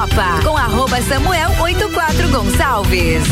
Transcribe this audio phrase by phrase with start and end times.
[0.00, 3.22] Copa, com arroba Samuel 84 Gonçalves.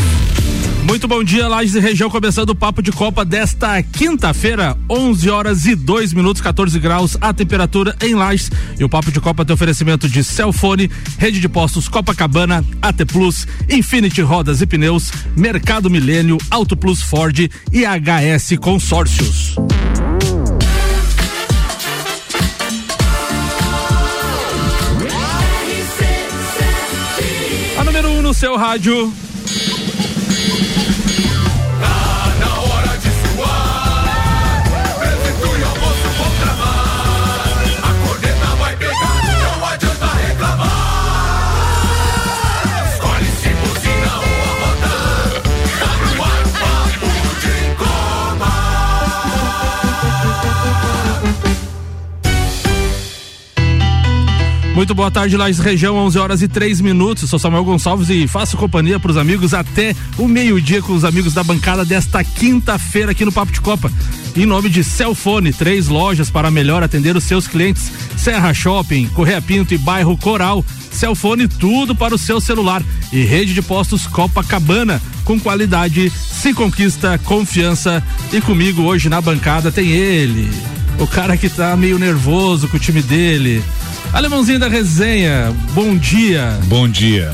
[0.83, 5.65] Muito bom dia, Lages e região, começando o papo de Copa desta quinta-feira, 11 horas
[5.65, 8.51] e 2 minutos, 14 graus a temperatura em Lages.
[8.79, 13.47] E o papo de Copa tem oferecimento de Celfone, Rede de Postos Copacabana, AT Plus,
[13.67, 19.55] Infinity Rodas e Pneus, Mercado Milênio, Auto Plus Ford e HS Consórcios.
[28.39, 29.28] Seu rádio.
[54.79, 57.29] Muito boa tarde, Lages Região, 11 horas e 3 minutos.
[57.29, 61.33] Sou Samuel Gonçalves e faço companhia para os amigos até o meio-dia com os amigos
[61.33, 63.91] da bancada desta quinta-feira aqui no Papo de Copa.
[64.37, 69.41] Em nome de Celfone, três lojas para melhor atender os seus clientes: Serra Shopping, Correia
[69.41, 70.63] Pinto e Bairro Coral.
[70.99, 72.83] Celfone, tudo para o seu celular.
[73.11, 78.03] E rede de postos Copacabana, com qualidade, se conquista confiança.
[78.33, 80.49] E comigo hoje na bancada tem ele,
[80.99, 83.63] o cara que tá meio nervoso com o time dele.
[84.11, 86.59] Alemãozinho da resenha, bom dia.
[86.65, 87.33] Bom dia.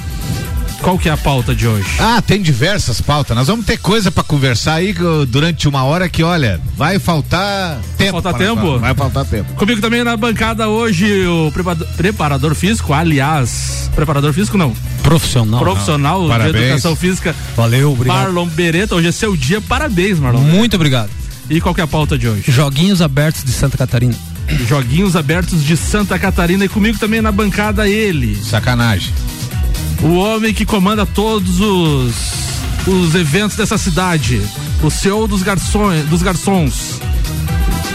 [0.86, 1.88] Qual que é a pauta de hoje?
[1.98, 3.36] Ah, tem diversas pautas.
[3.36, 4.94] Nós vamos ter coisa para conversar aí
[5.28, 8.12] durante uma hora que, olha, vai faltar tempo.
[8.12, 8.78] Vai faltar tempo?
[8.78, 9.54] Vai faltar tempo.
[9.56, 11.52] Comigo também na bancada hoje o
[11.98, 14.76] preparador físico, aliás, preparador físico não.
[15.02, 15.60] Profissional.
[15.60, 16.38] Profissional não.
[16.38, 17.36] de educação física.
[17.58, 18.18] Valeu, obrigado.
[18.18, 20.42] Marlon Beretta, hoje é seu dia, parabéns, Marlon.
[20.42, 21.10] Muito obrigado.
[21.50, 22.52] E qual que é a pauta de hoje?
[22.52, 24.14] Joguinhos abertos de Santa Catarina.
[24.68, 28.36] Joguinhos abertos de Santa Catarina e comigo também na bancada ele.
[28.36, 29.12] Sacanagem.
[30.06, 32.14] O homem que comanda todos os
[32.88, 34.40] os eventos dessa cidade.
[34.84, 37.02] O CEO dos garçons, dos garçons.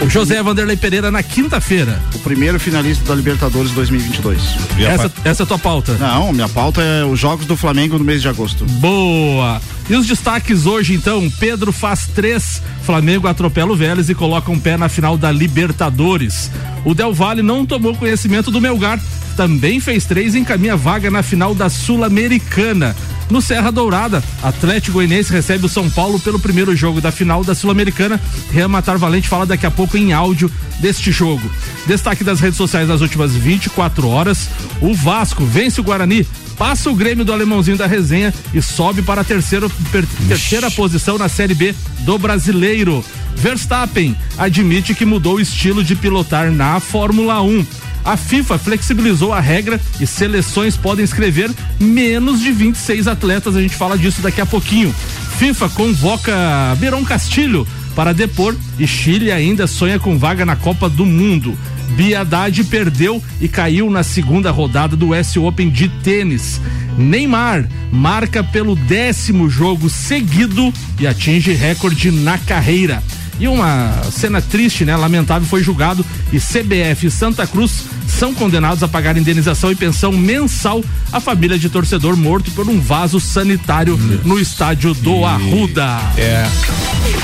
[0.01, 2.01] O José Vanderlei Pereira na quinta-feira.
[2.13, 4.41] O primeiro finalista da Libertadores 2022.
[4.79, 5.93] Essa, essa é a tua pauta?
[5.93, 8.65] Não, minha pauta é os jogos do Flamengo no mês de agosto.
[8.65, 9.61] Boa!
[9.89, 14.59] E os destaques hoje, então, Pedro faz três, Flamengo atropela o Vélez e coloca um
[14.59, 16.51] pé na final da Libertadores.
[16.83, 18.99] O Del Valle não tomou conhecimento do Melgar,
[19.37, 22.95] também fez três e encaminha vaga na final da Sul-Americana.
[23.31, 27.55] No Serra Dourada, Atlético Goianiense recebe o São Paulo pelo primeiro jogo da final da
[27.55, 28.19] Sul-Americana.
[28.51, 31.49] Rian Matar Valente fala daqui a pouco em áudio deste jogo.
[31.87, 34.49] Destaque das redes sociais nas últimas 24 horas:
[34.81, 36.27] o Vasco vence o Guarani
[36.57, 41.17] passa o Grêmio do Alemãozinho da resenha e sobe para a terceira, per, terceira posição
[41.17, 43.03] na Série B do Brasileiro.
[43.35, 47.65] Verstappen admite que mudou o estilo de pilotar na Fórmula 1.
[48.03, 53.55] A FIFA flexibilizou a regra e seleções podem escrever menos de 26 atletas.
[53.55, 54.93] A gente fala disso daqui a pouquinho.
[55.37, 56.33] FIFA convoca
[56.79, 61.57] Beirão Castilho para depor e Chile ainda sonha com vaga na Copa do Mundo.
[61.95, 66.61] Biadade perdeu e caiu na segunda rodada do S Open de tênis.
[66.97, 73.03] Neymar marca pelo décimo jogo seguido e atinge recorde na carreira.
[73.41, 74.95] E uma cena triste, né?
[74.95, 80.11] Lamentável, foi julgado e CBF e Santa Cruz são condenados a pagar indenização e pensão
[80.11, 85.97] mensal à família de torcedor morto por um vaso sanitário no estádio do Arruda.
[86.15, 86.47] É.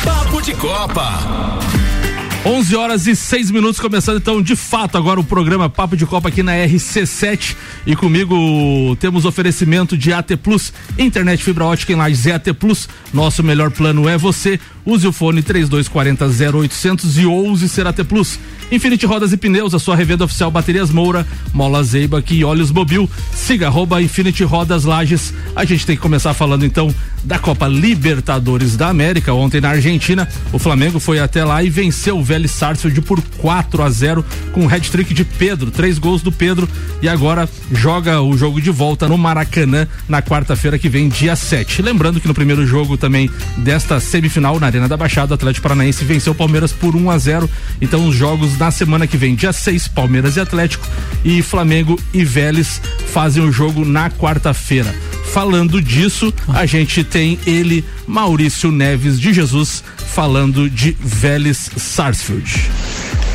[0.03, 1.59] Papo de Copa.
[2.47, 6.29] 11 horas e 6 minutos, começando então de fato agora o programa Papo de Copa
[6.29, 7.57] aqui na RC7.
[7.85, 12.87] E comigo temos oferecimento de AT Plus, internet fibra ótica em Lages é AT Plus.
[13.13, 14.59] Nosso melhor plano é você.
[14.87, 16.25] Use o fone 3240
[16.57, 18.39] 0800 e ouse ser AT Plus.
[18.71, 23.09] Infinity Rodas e Pneus, a sua revenda oficial Baterias Moura, Mola Zeiba e Olhos Mobil.
[23.33, 25.33] Siga arroba Infinity Rodas Lages.
[25.53, 26.93] A gente tem que começar falando então
[27.23, 29.33] da Copa Libertadores da América.
[29.33, 33.83] Ontem na Argentina, o Flamengo foi até lá e venceu o Vélez Sarsfield por 4
[33.83, 36.67] a 0 com um hat-trick de Pedro, três gols do Pedro
[37.01, 41.81] e agora joga o jogo de volta no Maracanã na quarta-feira que vem, dia 7.
[41.81, 46.05] Lembrando que no primeiro jogo também desta semifinal na Arena da Baixada, o Atlético Paranaense
[46.05, 47.49] venceu o Palmeiras por 1 a 0.
[47.81, 50.87] Então os jogos na semana que vem, dia 6, Palmeiras e Atlético
[51.25, 52.79] e Flamengo e Vélez
[53.11, 54.93] fazem o jogo na quarta-feira.
[55.33, 62.69] Falando disso, a gente tem ele, Maurício Neves de Jesus, falando de Vélez Sarsfield.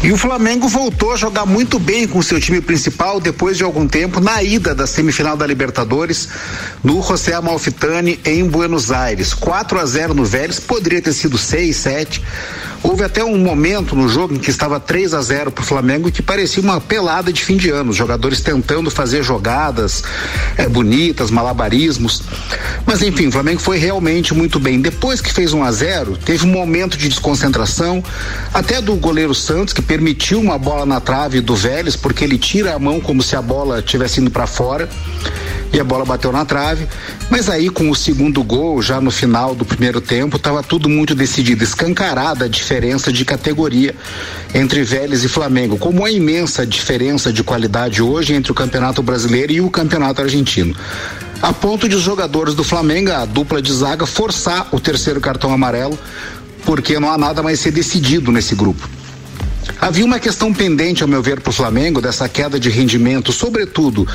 [0.02, 3.87] E o Flamengo voltou a jogar muito bem com seu time principal depois de algum
[3.87, 6.28] tempo na ida da semifinal da Libertadores
[6.82, 9.32] no José Amalfitani em Buenos Aires.
[9.32, 12.22] 4 a 0 no Vélez, poderia ter sido 6, 7.
[12.82, 16.10] Houve até um momento no jogo em que estava 3 a 0 para o Flamengo
[16.10, 20.02] que parecia uma pelada de fim de ano, os jogadores tentando fazer jogadas
[20.56, 22.25] é, bonitas, malabarismos.
[22.92, 24.78] Mas enfim, o Flamengo foi realmente muito bem.
[24.78, 28.04] Depois que fez 1 a 0 teve um momento de desconcentração,
[28.52, 32.74] até do goleiro Santos, que permitiu uma bola na trave do Vélez, porque ele tira
[32.74, 34.90] a mão como se a bola tivesse indo para fora
[35.72, 36.86] e a bola bateu na trave.
[37.30, 41.14] Mas aí, com o segundo gol, já no final do primeiro tempo, estava tudo muito
[41.14, 43.94] decidido, escancarada a diferença de categoria
[44.54, 45.78] entre Vélez e Flamengo.
[45.78, 50.76] Como a imensa diferença de qualidade hoje entre o Campeonato Brasileiro e o Campeonato Argentino.
[51.42, 55.52] A ponto de os jogadores do Flamengo, a dupla de zaga, forçar o terceiro cartão
[55.52, 55.98] amarelo,
[56.64, 58.88] porque não há nada mais ser decidido nesse grupo.
[59.81, 64.06] Havia uma questão pendente, ao meu ver, para o Flamengo, dessa queda de rendimento, sobretudo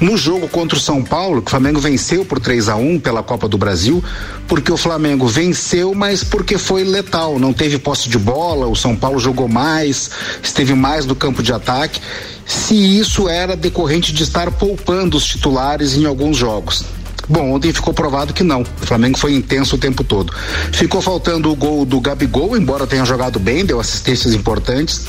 [0.00, 3.22] no jogo contra o São Paulo, que o Flamengo venceu por 3 a 1 pela
[3.22, 4.02] Copa do Brasil,
[4.46, 8.96] porque o Flamengo venceu, mas porque foi letal, não teve posse de bola, o São
[8.96, 10.10] Paulo jogou mais,
[10.42, 12.00] esteve mais no campo de ataque.
[12.46, 16.84] Se isso era decorrente de estar poupando os titulares em alguns jogos.
[17.30, 18.62] Bom, ontem ficou provado que não.
[18.62, 20.32] O Flamengo foi intenso o tempo todo.
[20.72, 25.06] Ficou faltando o gol do Gabigol, embora tenha jogado bem, deu assistências importantes,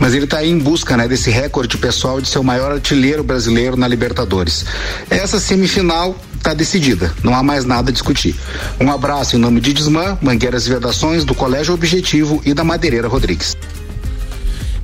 [0.00, 3.22] mas ele está aí em busca, né, desse recorde pessoal de ser o maior artilheiro
[3.22, 4.64] brasileiro na Libertadores.
[5.08, 8.34] Essa semifinal está decidida, não há mais nada a discutir.
[8.80, 13.06] Um abraço em nome de Desmã, Mangueiras e Vedações, do Colégio Objetivo e da Madeireira
[13.06, 13.56] Rodrigues.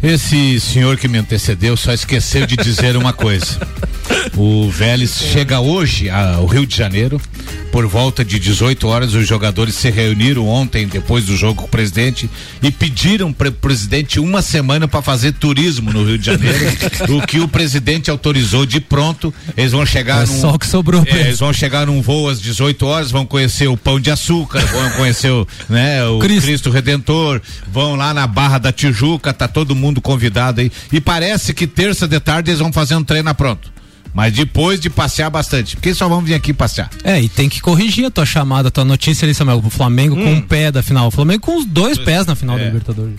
[0.02, 3.58] Esse senhor que me antecedeu só esqueceu de dizer uma coisa.
[4.36, 7.20] O Vélez chega hoje ao Rio de Janeiro.
[7.72, 11.68] Por volta de 18 horas, os jogadores se reuniram ontem, depois do jogo com o
[11.68, 12.30] presidente,
[12.62, 16.58] e pediram para o presidente uma semana para fazer turismo no Rio de Janeiro.
[17.10, 19.32] o que o presidente autorizou de pronto.
[19.56, 20.22] Eles vão chegar.
[20.22, 21.20] É num, só que sobrou é.
[21.20, 24.90] Eles vão chegar num voo às 18 horas, vão conhecer o Pão de Açúcar, vão
[24.92, 26.46] conhecer o, né, o Cristo.
[26.46, 30.70] Cristo Redentor, vão lá na Barra da Tijuca, tá todo mundo convidado aí.
[30.92, 33.72] E parece que terça de tarde eles vão fazer um treino pronto.
[34.14, 36.88] Mas depois de passear bastante, porque só vão vir aqui passear.
[37.04, 39.62] É, e tem que corrigir a tua chamada, a tua notícia ali, Samuel.
[39.62, 41.08] O Flamengo com um pé da final.
[41.08, 43.16] O Flamengo com os dois pés na final da Libertadores.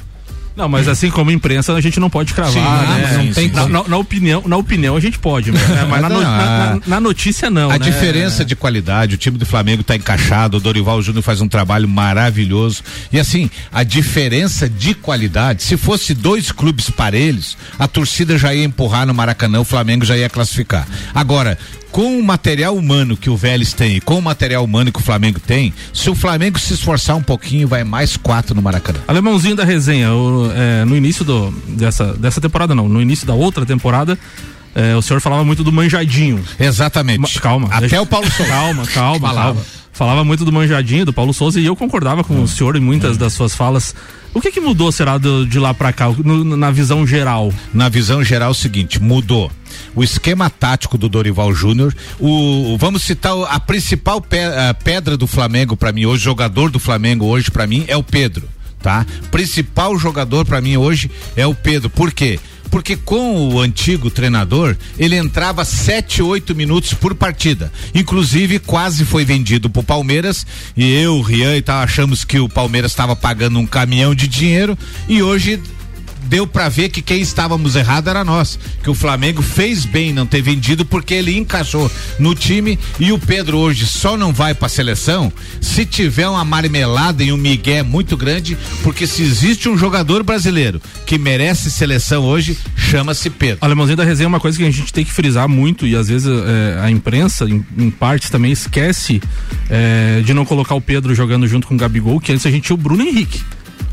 [0.58, 3.08] Não, mas assim como imprensa a gente não pode cravar, Sim, né?
[3.10, 5.60] sim, não tem sim, na, na- na opinião, na opinião a gente pode, né?
[5.88, 7.70] mas na, no- a- na notícia não.
[7.70, 7.80] A né?
[7.80, 11.88] diferença de qualidade, o time do Flamengo está encaixado, o Dorival Júnior faz um trabalho
[11.88, 12.82] maravilhoso.
[13.14, 18.64] E assim, a diferença de qualidade, se fosse dois clubes parelhos, a torcida já ia
[18.64, 20.88] empurrar no Maracanã, o Flamengo já ia classificar.
[21.14, 21.58] Agora,
[21.98, 25.02] com o material humano que o Vélez tem e com o material humano que o
[25.02, 29.00] Flamengo tem, se o Flamengo se esforçar um pouquinho, vai mais quatro no Maracanã.
[29.08, 33.34] Alemãozinho da resenha, o- é, no início do, dessa, dessa temporada não, no início da
[33.34, 34.16] outra temporada,
[34.76, 36.40] é, o senhor falava muito do manjadinho.
[36.60, 37.18] Exatamente.
[37.20, 37.68] Ma- calma.
[37.72, 38.52] Até deixa- o Paulo Souza.
[38.52, 39.48] Calma, calma, Falava.
[39.56, 39.62] calma.
[39.92, 43.16] Falava muito do manjadinho, do Paulo Souza, e eu concordava com o senhor em muitas
[43.16, 43.20] Hum.
[43.20, 43.96] das suas falas.
[44.38, 47.52] O que que mudou, será, do- de lá pra cá, no- na visão geral?
[47.74, 49.52] na visão geral é o seguinte, mudou.
[49.96, 54.38] O esquema tático do Dorival Júnior, o, vamos citar a principal pe-
[54.70, 58.04] a pedra do Flamengo para mim hoje, jogador do Flamengo hoje para mim é o
[58.04, 58.48] Pedro,
[58.80, 59.08] tá?
[59.32, 61.90] Principal jogador para mim hoje é o Pedro.
[61.90, 62.40] Por quê?
[62.70, 67.72] Porque com o antigo treinador, ele entrava sete, oito minutos por partida.
[67.94, 70.46] Inclusive, quase foi vendido pro Palmeiras.
[70.76, 74.78] E eu, Rian e tal, achamos que o Palmeiras estava pagando um caminhão de dinheiro.
[75.08, 75.62] E hoje
[76.28, 78.60] deu pra ver que quem estávamos errado era nós.
[78.84, 83.20] Que o Flamengo fez bem não ter vendido porque ele encaixou no time e o
[83.20, 85.32] Pedro hoje só não vai pra seleção
[85.62, 90.82] se tiver uma marmelada e um migué muito grande, porque se existe um jogador brasileiro
[91.06, 93.60] que merece seleção hoje, chama-se Pedro.
[93.62, 96.08] Alemãozinho da resenha é uma coisa que a gente tem que frisar muito e às
[96.08, 99.22] vezes é, a imprensa, em, em partes, também esquece
[99.70, 102.64] é, de não colocar o Pedro jogando junto com o Gabigol, que antes a gente
[102.64, 103.42] tinha o Bruno Henrique.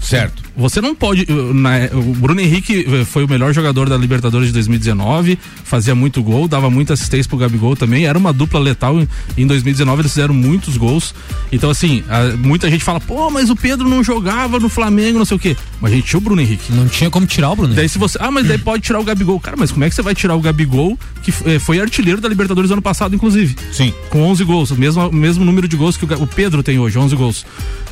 [0.07, 0.43] Certo.
[0.57, 1.27] Você não pode.
[1.55, 6.23] na- o Bruno Henrique uh, foi o melhor jogador da Libertadores de 2019, fazia muito
[6.23, 8.07] gol, dava muita assistência pro Gabigol também.
[8.07, 9.01] Era uma dupla letal.
[9.01, 11.15] Em, em 2019 eles fizeram muitos gols.
[11.51, 15.25] Então, assim, a- muita gente fala, pô, mas o Pedro não jogava no Flamengo, não
[15.25, 15.57] sei o quê.
[15.81, 16.73] Mas a gente tinha o Bruno Henrique.
[16.73, 17.75] Não tinha como tirar o Bruno.
[17.75, 18.19] Daí se você.
[18.21, 19.41] Ah, mas daí pode tirar o Gabigol.
[19.41, 22.29] Cara, mas como é que você vai tirar o Gabigol, que eh, foi artilheiro da
[22.29, 23.57] Libertadores ano passado, inclusive?
[23.73, 23.93] Sim.
[24.11, 26.99] Com 11 gols, o mesmo, mesmo número de gols que o, o Pedro tem hoje,
[26.99, 27.45] 11 gols.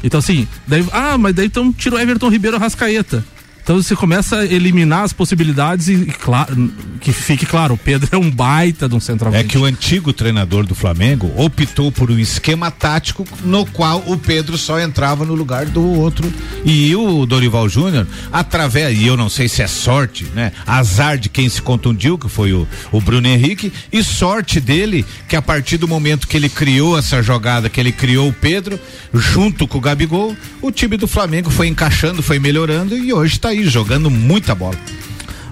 [0.05, 0.85] Então, assim, daí.
[0.93, 3.23] Ah, mas daí então tira o Everton Ribeiro Rascaeta.
[3.63, 8.09] Então você começa a eliminar as possibilidades e, e claro, que fique claro, o Pedro
[8.13, 9.45] é um baita de um centroavante.
[9.45, 14.17] É que o antigo treinador do Flamengo optou por um esquema tático no qual o
[14.17, 16.33] Pedro só entrava no lugar do outro.
[16.65, 20.53] E o Dorival Júnior, através, e eu não sei se é sorte, né?
[20.67, 25.37] Azar de quem se contundiu, que foi o, o Bruno Henrique, e sorte dele, que
[25.37, 28.79] a partir do momento que ele criou essa jogada, que ele criou o Pedro,
[29.15, 33.52] junto com o Gabigol, o time do Flamengo foi encaixando, foi melhorando e hoje está
[33.53, 34.77] aí jogando muita bola.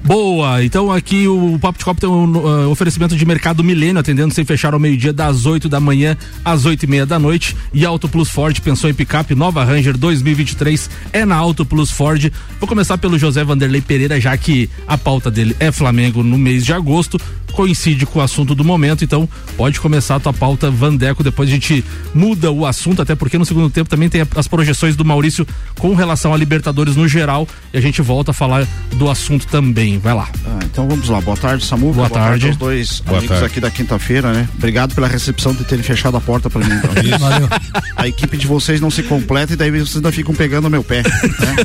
[0.03, 4.33] Boa, então aqui o Papo de Copa tem um uh, oferecimento de mercado milênio, atendendo
[4.33, 7.55] sem fechar ao meio-dia, das 8 da manhã às oito e meia da noite.
[7.73, 12.33] E Auto Plus Ford pensou em picape Nova Ranger 2023 é na Auto Plus Ford.
[12.59, 16.65] Vou começar pelo José Vanderlei Pereira, já que a pauta dele é Flamengo no mês
[16.65, 21.23] de agosto coincide com o assunto do momento, então pode começar a tua pauta Vandeco,
[21.23, 24.97] depois a gente muda o assunto, até porque no segundo tempo também tem as projeções
[24.97, 25.47] do Maurício
[25.79, 29.99] com relação a Libertadores no geral e a gente volta a falar do assunto também.
[29.99, 30.29] Vai lá.
[30.47, 31.21] Ah, então vamos lá.
[31.21, 31.93] Boa tarde, Samu.
[31.93, 32.49] Boa, Boa tarde.
[32.49, 33.47] aos dois Boa amigos tarde.
[33.53, 34.49] aqui da quinta-feira, né?
[34.57, 36.75] Obrigado pela recepção de terem fechado a porta pra mim.
[36.75, 36.91] Então.
[37.19, 37.49] Valeu.
[37.97, 40.83] A equipe de vocês não se completa e daí vocês ainda ficam pegando o meu
[40.83, 41.57] pé, né?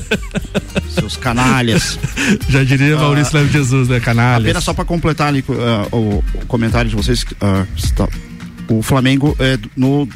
[0.89, 1.99] Seus canalhas.
[2.49, 4.43] Já diria Maurício Leve Jesus, né, canalha?
[4.43, 5.43] Apenas só para completar ali
[5.91, 8.07] ah, o, o comentário de vocês, ah, está-
[8.69, 10.07] o Flamengo é, no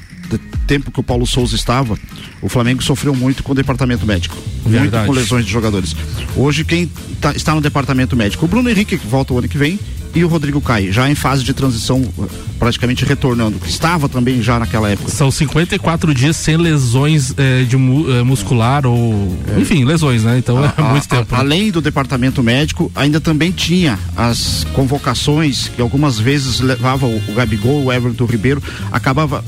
[0.67, 1.97] tempo que o Paulo Souza estava,
[2.41, 4.91] o Flamengo sofreu muito com o departamento médico, Verdade.
[4.97, 5.95] muito com lesões de jogadores.
[6.35, 6.85] Hoje quem
[7.19, 9.79] tá- está no departamento médico, o Bruno Henrique que volta o ano que vem
[10.13, 12.25] e o Rodrigo Caio, já em fase de transição, ah,
[12.57, 15.09] praticamente retornando, que estava também já naquela época.
[15.11, 19.37] São 54 dias sem lesões eh, de eh, muscular ou.
[19.57, 20.37] Enfim, lesões, né?
[20.37, 21.35] Então é A- muito a- tempo.
[21.35, 21.43] a- né?
[21.43, 27.33] além do departamento médico, ainda também tinha as convocações que algumas vezes levava o, o
[27.33, 28.61] Gabigol, o Everton Ribeiro,
[28.91, 29.43] acabava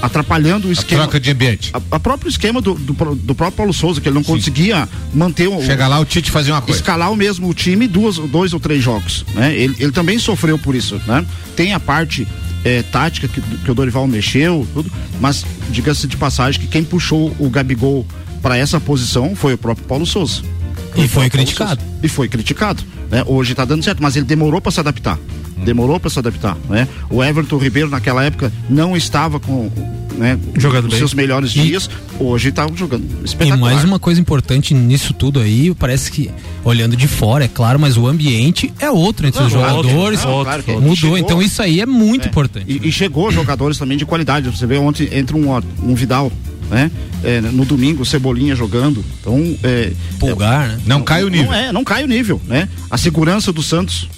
[0.00, 1.02] atrapalhando o A esquema.
[1.02, 1.70] troca de ambiente.
[1.74, 5.48] A, a próprio esquema do, do, do próprio Paulo Souza, que ele não conseguia manter
[5.48, 5.62] o.
[5.62, 6.80] Chega lá, o Tite fazia uma coisa.
[6.80, 9.54] Escalar o mesmo time duas, dois ou três jogos, né?
[9.54, 11.24] Ele, ele também sofreu por isso, né?
[11.56, 12.26] Tem a parte
[12.64, 14.90] eh, tática que, que o Dorival mexeu, tudo,
[15.20, 18.06] mas diga-se de passagem que quem puxou o Gabigol
[18.42, 20.42] para essa posição foi o próprio Paulo Souza.
[20.96, 21.80] E foi criticado.
[21.80, 21.98] Souza.
[22.02, 23.22] E foi criticado, né?
[23.26, 25.18] Hoje tá dando certo, mas ele demorou para se adaptar.
[25.64, 26.86] Demorou para se adaptar, né?
[27.10, 29.70] O Everton Ribeiro naquela época não estava com,
[30.16, 30.98] né, Jogando os bem.
[30.98, 31.88] seus melhores E- dias.
[32.18, 33.58] Hoje tá jogando E espetacular.
[33.72, 36.30] mais uma coisa importante nisso tudo aí, parece que,
[36.64, 40.24] olhando de fora, é claro, mas o ambiente é outro entre os Não, outro, jogadores.
[40.24, 42.66] não, claro que mudou, chegou- então isso aí é muito É, importante.
[42.68, 44.48] E, e chegou jogadores também de qualidade.
[44.50, 46.30] Você vê ontem entra um, um Vidal,
[46.70, 46.90] né?
[47.22, 49.04] É, no domingo, Cebolinha jogando.
[49.20, 50.78] Então, é, Pulgar, né?
[50.86, 51.46] Não cai o nível.
[51.46, 52.68] Não é, não cai o nível, né?
[52.90, 54.08] A segurança do Santos,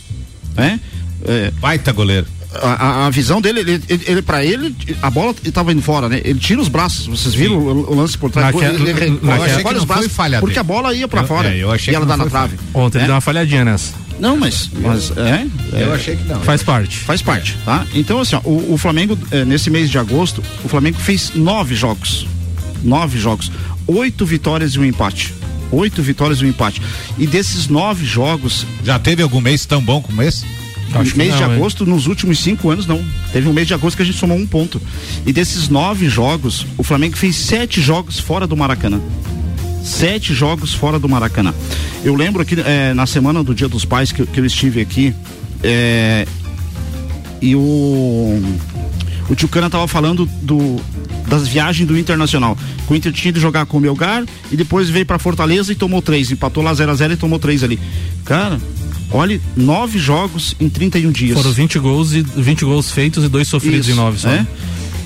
[0.56, 0.78] né?
[1.26, 2.26] É, Baita goleiro.
[2.54, 2.68] a,
[3.02, 6.20] a- a visão dele, ele, ele, ele para ele, a bola estava indo fora, né?
[6.24, 8.54] Ele tira os braços, vocês viram o, o lance por trás?
[8.54, 10.60] Naquela- ele, ele recolhe Eu achei que os braços, falha porque dele.
[10.60, 12.58] a bola ia para fora é, eu achei e ela dá na trave.
[12.74, 13.06] Ontem ele né?
[13.06, 13.94] deu uma falhadinha nessa.
[14.20, 16.40] Não, mas, mas é, é, Eu achei que não.
[16.42, 16.98] Faz parte.
[16.98, 17.84] Faz parte, tá?
[17.94, 21.74] Então, assim, ó, o, o Flamengo, eh, nesse mês de agosto, o Flamengo fez nove
[21.74, 22.26] jogos.
[22.84, 23.50] Nove jogos.
[23.86, 25.34] Oito vitórias e um empate.
[25.72, 26.80] Oito vitórias e um empate.
[27.18, 30.44] E desses nove jogos, Já teve algum mês tão bom como esse?
[31.00, 31.52] Acho mês não, de hein?
[31.54, 33.02] agosto, nos últimos cinco anos, não.
[33.32, 34.80] Teve um mês de agosto que a gente somou um ponto.
[35.26, 39.00] E desses nove jogos, o Flamengo fez sete jogos fora do Maracanã.
[39.82, 41.52] Sete jogos fora do Maracanã.
[42.04, 44.80] Eu lembro que eh, na semana do Dia dos Pais que, eu- que eu estive
[44.80, 45.14] aqui,
[45.62, 46.26] eh,
[47.40, 48.40] e o
[49.28, 50.76] o Tio Cana tava falando do
[51.26, 52.56] das viagens do Internacional.
[52.88, 56.02] O Inter tinha de jogar com o Melgar e depois veio pra Fortaleza e tomou
[56.02, 56.30] três.
[56.30, 57.78] Empatou lá 0 a 0 e tomou três ali.
[58.24, 58.60] Cara,
[59.10, 61.36] olha, nove jogos em 31 dias.
[61.38, 64.28] Foram 20 gols e 20 gols feitos e dois sofridos Isso, em nove só.
[64.28, 64.46] né?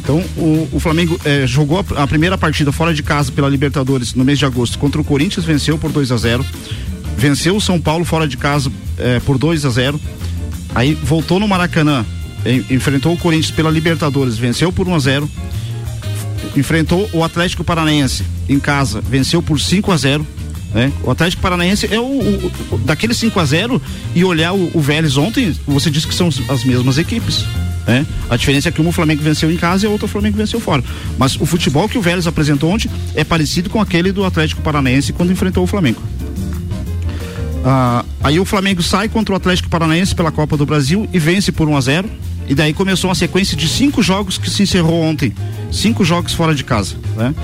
[0.03, 4.15] Então, o, o Flamengo eh, jogou a, a primeira partida fora de casa pela Libertadores
[4.15, 6.47] no mês de agosto contra o Corinthians, venceu por 2 a 0
[7.19, 10.01] Venceu o São Paulo fora de casa eh, por 2 a 0
[10.75, 12.05] Aí voltou no Maracanã,
[12.45, 15.31] en- enfrentou o Corinthians pela Libertadores, venceu por 1 a 0
[16.57, 20.27] Enfrentou o Atlético Paranaense em casa, venceu por 5 a 0
[20.75, 20.93] né?
[21.03, 23.81] O Atlético Paranaense é o, o- o- daquele 5 a 0
[24.15, 27.45] e olhar o, o Vélez ontem, você disse que são as- as mesmas equipes.
[27.87, 28.05] Né?
[28.29, 30.83] A diferença é que um Flamengo venceu em casa e outro Flamengo venceu fora.
[31.17, 35.13] Mas o futebol que o Vélez apresentou ontem é parecido com aquele do Atlético Paranaense
[35.13, 36.03] quando enfrentou o Flamengo.
[37.65, 41.51] Ah, aí o Flamengo sai contra o Atlético Paranaense pela Copa do Brasil e vence
[41.53, 42.11] por 1 a 0
[42.49, 45.35] E daí começou uma sequência de cinco jogos que se encerrou ontem.
[45.71, 46.97] Cinco jogos fora de casa.
[47.17, 47.35] Né?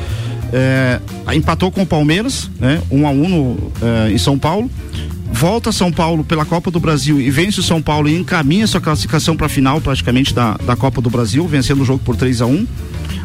[0.53, 1.01] É,
[1.35, 2.81] empatou com o Palmeiras, né?
[2.91, 4.71] 1 a 1 no, é, em São Paulo.
[5.33, 8.67] Volta a São Paulo pela Copa do Brasil e vence o São Paulo e encaminha
[8.67, 12.17] sua classificação para a final praticamente da, da Copa do Brasil, vencendo o jogo por
[12.17, 12.67] 3 a 1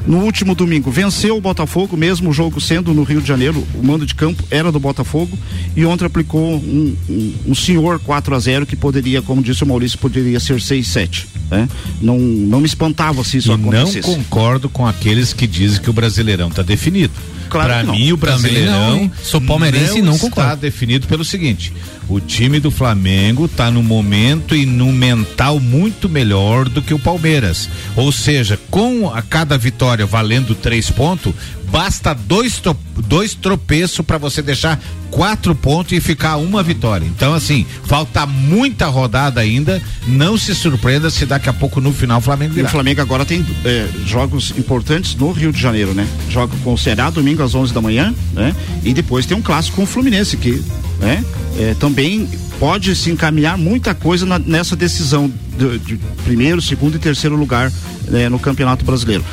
[0.08, 3.86] No último domingo, venceu o Botafogo, mesmo o jogo sendo no Rio de Janeiro, o
[3.86, 5.38] mando de campo era do Botafogo,
[5.76, 9.68] e ontem aplicou um, um, um senhor 4 a 0 que poderia, como disse o
[9.68, 11.26] Maurício, poderia ser 6-7.
[11.52, 11.68] Né?
[12.02, 14.08] Não, não me espantava se isso e acontecesse.
[14.08, 17.14] não concordo com aqueles que dizem que o Brasileirão está definido.
[17.48, 17.94] Claro não.
[17.94, 19.12] mim, o Brasileirão não.
[19.24, 20.62] Sou palmeirense e não está concordo.
[20.62, 21.74] definido pelo seguinte:
[22.10, 27.00] o time do Flamengo está no momento e no mental muito melhor do que o
[27.00, 27.70] Palmeiras.
[27.96, 31.34] Ou seja, com a cada vitória valendo três pontos,
[31.72, 32.62] basta dois,
[33.08, 34.80] dois tropeços para você deixar
[35.12, 37.06] quatro pontos e ficar uma vitória.
[37.06, 39.82] Então, assim, falta muita rodada ainda.
[40.08, 42.70] Não se surpreenda se daqui a pouco no final o Flamengo E o virar.
[42.70, 46.08] Flamengo agora tem é, jogos importantes no Rio de Janeiro, né?
[46.30, 48.56] Joga com o Ceará domingo às 11 da manhã, né?
[48.84, 50.64] E depois tem um clássico com o Fluminense que,
[51.00, 51.24] né?
[51.60, 52.28] É, também
[52.60, 57.72] pode se encaminhar muita coisa na- nessa decisão de, de primeiro, segundo e terceiro lugar
[58.08, 59.24] né, no Campeonato Brasileiro.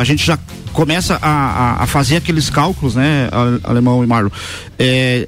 [0.00, 0.38] A gente já
[0.74, 3.28] começa a, a- a fazer aqueles cálculos, né,
[3.62, 4.28] Alemão e Marlon.
[4.78, 5.26] É,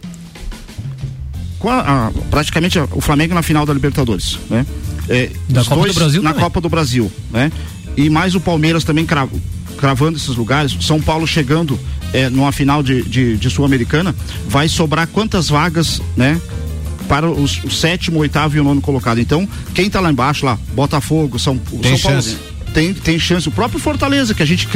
[1.68, 4.64] a- praticamente o Flamengo na final da Libertadores, né?
[5.08, 6.44] É, Da Copa do Brasil na também.
[6.44, 7.50] Copa do Brasil, né?
[7.96, 9.28] E mais o Palmeiras também cra-
[9.78, 11.78] cravando esses lugares, São Paulo chegando
[12.12, 14.14] é, numa final de, de, de Sul-Americana,
[14.48, 16.40] vai sobrar quantas vagas, né?
[17.08, 19.20] Para os, o sétimo, oitavo e o nono colocado.
[19.20, 22.36] Então, quem tá lá embaixo, lá, Botafogo, São, Tem São Paulo, chance.
[22.74, 23.48] tem, tem chance.
[23.48, 24.66] O próprio Fortaleza, que a gente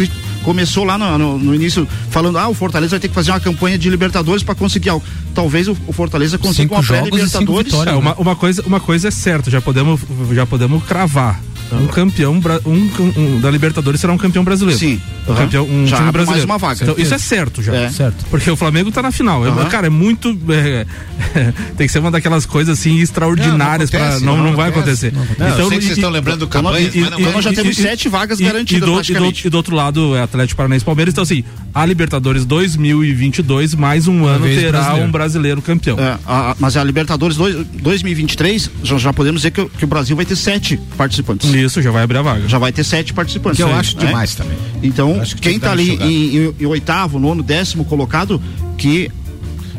[0.42, 3.40] começou lá no, no- no início falando, ah, o Fortaleza vai ter que fazer uma
[3.40, 5.04] campanha de Libertadores para conseguir algo.
[5.34, 7.72] Talvez o, o Fortaleza consiga Cinco uma pré-Libertadores.
[7.92, 10.00] É, uma, uma coisa, uma coisa é certa, já podemos,
[10.32, 11.40] já podemos cravar.
[11.72, 14.78] Um campeão um, um da Libertadores será um campeão brasileiro.
[14.78, 15.00] Sim.
[15.26, 15.40] Um, Aham.
[15.42, 16.46] campeão, um Já time abre mais brasileiro.
[16.46, 16.78] uma vaga.
[16.82, 17.74] Então, isso é certo já.
[17.74, 17.88] É.
[17.90, 18.24] Certo.
[18.30, 19.44] Porque o Flamengo tá na final.
[19.46, 19.64] É- Aham.
[19.68, 20.36] cara, é muito.
[20.48, 20.86] é,
[21.76, 25.08] tem que ser uma daquelas coisas assim extraordinárias não para não, não não vai acontece.
[25.08, 25.38] acontecer.
[25.38, 27.24] Não, eu sei que e- vocês estão lembrando do então, campanha, e- mas não e-
[27.32, 30.16] nós já temos sete vagas e- garantidas e do, e, do, e do outro lado
[30.16, 31.12] é Atlético Paranaense e Palmeiras.
[31.14, 35.06] Então, assim, a Libertadores 2022, mais um ano terá brasileiro.
[35.06, 35.98] um brasileiro campeão.
[35.98, 39.84] É, a- a- mas a Libertadores dois- 2023, já, já podemos dizer que, o- que
[39.84, 41.48] o Brasil vai ter sete participantes.
[41.50, 42.48] Isso, já vai abrir a vaga.
[42.48, 43.56] Já vai ter sete participantes.
[43.56, 44.06] Que eu Aí, acho né?
[44.06, 44.56] demais também.
[44.82, 48.40] Então, que quem tá uma ali em, em- em oitavo, nono, décimo colocado,
[48.78, 49.10] que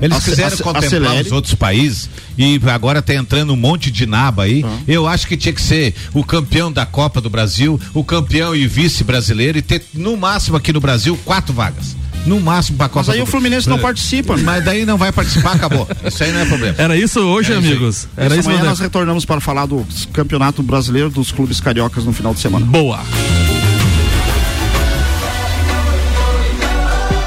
[0.01, 1.25] Eles Ace- quiseram contemplar acelere.
[1.27, 4.63] os outros países e agora tá entrando um monte de naba aí.
[4.65, 4.77] Ah.
[4.87, 8.65] Eu acho que tinha que ser o campeão da Copa do Brasil, o campeão e
[8.65, 11.95] vice brasileiro e ter no máximo aqui no Brasil quatro vagas.
[12.25, 14.37] No máximo pra Copa Mas aí do o Fluminense não participa.
[14.37, 15.87] Mas daí não vai participar, acabou.
[16.05, 16.75] Isso aí não é problema.
[16.77, 17.71] Era isso hoje, É isso aí.
[17.71, 18.07] amigos?
[18.15, 18.69] Era Essa isso, manhã André?
[18.69, 22.65] nós retornamos para falar do Campeonato Brasileiro dos Clubes Cariocas no final de semana.
[22.65, 22.99] Boa.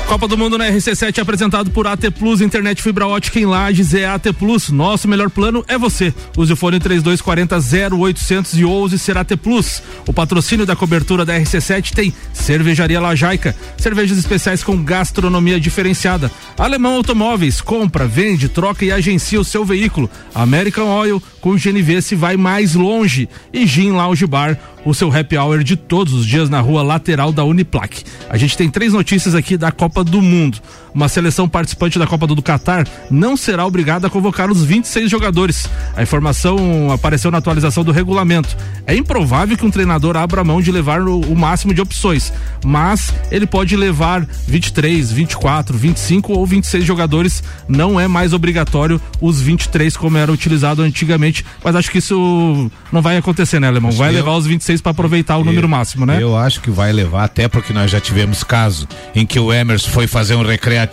[0.06, 4.06] Copa do Mundo na RC7 apresentado por AT Plus, internet fibra ótica em Lages é
[4.06, 4.68] AT Plus.
[4.68, 6.14] Nosso melhor plano é você.
[6.36, 9.82] Use o fone 3240 0800 e ouse ser AT Plus.
[10.06, 16.30] O patrocínio da cobertura da RC7 tem Cervejaria Lajaica, cervejas especiais com gastronomia diferenciada.
[16.58, 20.08] Alemão Automóveis, compra, vende, troca e agencia o seu veículo.
[20.34, 23.28] American Oil, com GNV se vai mais longe.
[23.52, 27.32] E Gin Lounge Bar, o seu happy hour de todos os dias na rua lateral
[27.32, 28.04] da Uniplac.
[28.28, 30.58] A gente tem três notícias aqui da Copa do Mundo.
[30.94, 35.68] Uma seleção participante da Copa do Catar não será obrigada a convocar os 26 jogadores.
[35.96, 38.56] A informação apareceu na atualização do regulamento.
[38.86, 42.32] É improvável que um treinador abra mão de levar o, o máximo de opções,
[42.64, 47.42] mas ele pode levar 23, 24, 25 ou 26 jogadores.
[47.68, 53.02] Não é mais obrigatório os 23 como era utilizado antigamente, mas acho que isso não
[53.02, 53.90] vai acontecer, né, Alemão?
[53.90, 56.22] Vai eu- levar os 26 para aproveitar o número máximo, né?
[56.22, 59.90] Eu acho que vai levar, até porque nós já tivemos caso em que o Emerson
[59.90, 60.83] foi fazer um recreativo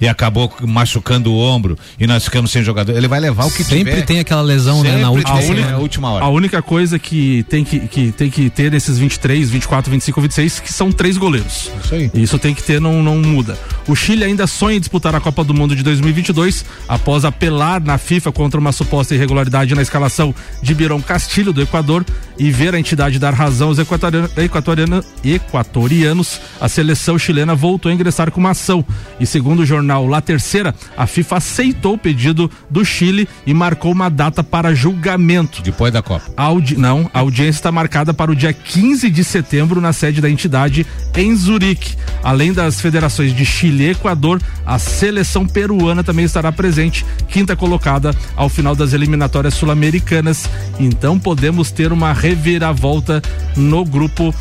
[0.00, 2.96] e acabou machucando o ombro e nós ficamos sem jogador.
[2.96, 4.02] Ele vai levar o que Sempre tiver.
[4.04, 5.66] tem aquela lesão, né, na última tem, semana.
[5.72, 6.24] né, última hora.
[6.24, 10.60] A única coisa que tem que, que tem que ter nesses 23, 24, 25, 26,
[10.60, 11.70] que são três goleiros.
[11.84, 12.10] Isso aí.
[12.14, 13.58] Isso tem que ter, não, não muda.
[13.88, 17.98] O Chile ainda sonha em disputar a Copa do Mundo de 2022 após apelar na
[17.98, 22.04] FIFA contra uma suposta irregularidade na escalação de Birão Castilho do Equador
[22.38, 26.40] e ver a entidade dar razão aos equatoriano- equatoriano- equatorianos.
[26.60, 28.84] A seleção chilena voltou a ingressar com uma ação
[29.18, 33.92] e segundo o jornal La Terceira, a FIFA aceitou o pedido do Chile e marcou
[33.92, 35.62] uma data para julgamento.
[35.62, 36.24] Depois da Copa.
[36.36, 40.20] A audi- Não, a audiência está marcada para o dia 15 de setembro na sede
[40.20, 41.96] da entidade em Zurique.
[42.22, 48.14] Além das federações de Chile e Equador, a seleção peruana também estará presente, quinta colocada
[48.36, 50.48] ao final das eliminatórias sul-americanas.
[50.78, 53.22] Então podemos ter uma reviravolta
[53.56, 54.34] no grupo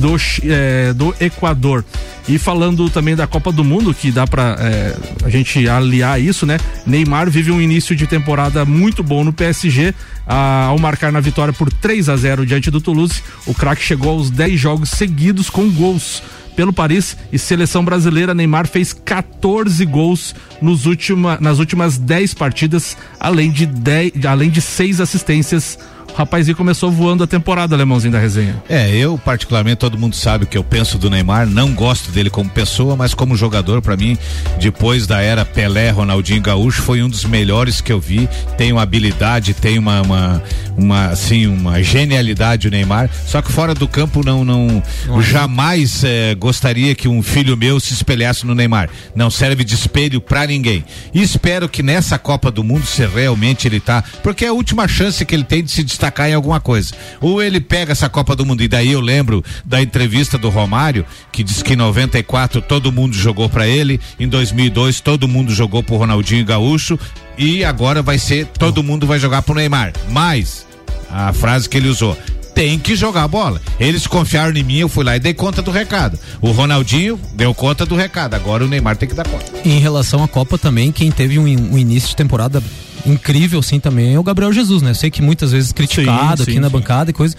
[0.00, 1.84] do, eh, do Equador.
[2.26, 6.46] E falando também da Copa do Mundo, que dá pra eh, a gente aliar isso,
[6.46, 6.58] né?
[6.86, 9.92] Neymar vive um início de temporada muito bom no PSG.
[10.26, 14.10] ah, ao marcar na vitória por 3 a 0 diante do Toulouse, o craque chegou
[14.10, 16.22] aos 10 jogos seguidos com gols.
[16.54, 18.32] pelo Paris e seleção brasileira.
[18.32, 24.60] Neymar fez 14 gols nos última, nas últimas 10 partidas, além de, 10, além de
[24.60, 28.62] seis assistências o rapazinho começou voando a temporada, alemãozinho da resenha.
[28.68, 32.30] É, eu particularmente, todo mundo sabe o que eu penso do Neymar, não gosto dele
[32.30, 34.16] como pessoa, mas como jogador, para mim,
[34.60, 38.82] depois da era Pelé, Ronaldinho Gaúcho, foi um dos melhores que eu vi, tem uma
[38.82, 40.42] habilidade, tem uma, uma,
[40.76, 46.04] uma assim, uma genialidade o Neymar, só que fora do campo não, não, não jamais
[46.04, 50.46] é, gostaria que um filho meu se espelhasse no Neymar, não serve de espelho para
[50.46, 54.52] ninguém, e espero que nessa Copa do Mundo, se realmente ele tá, porque é a
[54.52, 56.94] última chance que ele tem de se destacar destacar em alguma coisa.
[57.20, 61.06] Ou ele pega essa Copa do Mundo, e daí eu lembro da entrevista do Romário,
[61.32, 65.82] que diz que em 94 todo mundo jogou para ele, em 2002 todo mundo jogou
[65.82, 66.98] pro Ronaldinho Gaúcho,
[67.38, 69.92] e agora vai ser todo mundo vai jogar pro Neymar.
[70.10, 70.66] Mas,
[71.10, 72.16] a frase que ele usou,
[72.54, 73.60] tem que jogar a bola.
[73.80, 76.18] Eles confiaram em mim, eu fui lá e dei conta do recado.
[76.40, 79.46] O Ronaldinho deu conta do recado, agora o Neymar tem que dar conta.
[79.64, 82.62] Em relação à Copa também, quem teve um, um início de temporada
[83.06, 84.90] incrível, sim, também é o Gabriel Jesus, né?
[84.90, 86.72] Eu sei que muitas vezes criticado sim, sim, aqui na sim.
[86.72, 87.36] bancada e coisa.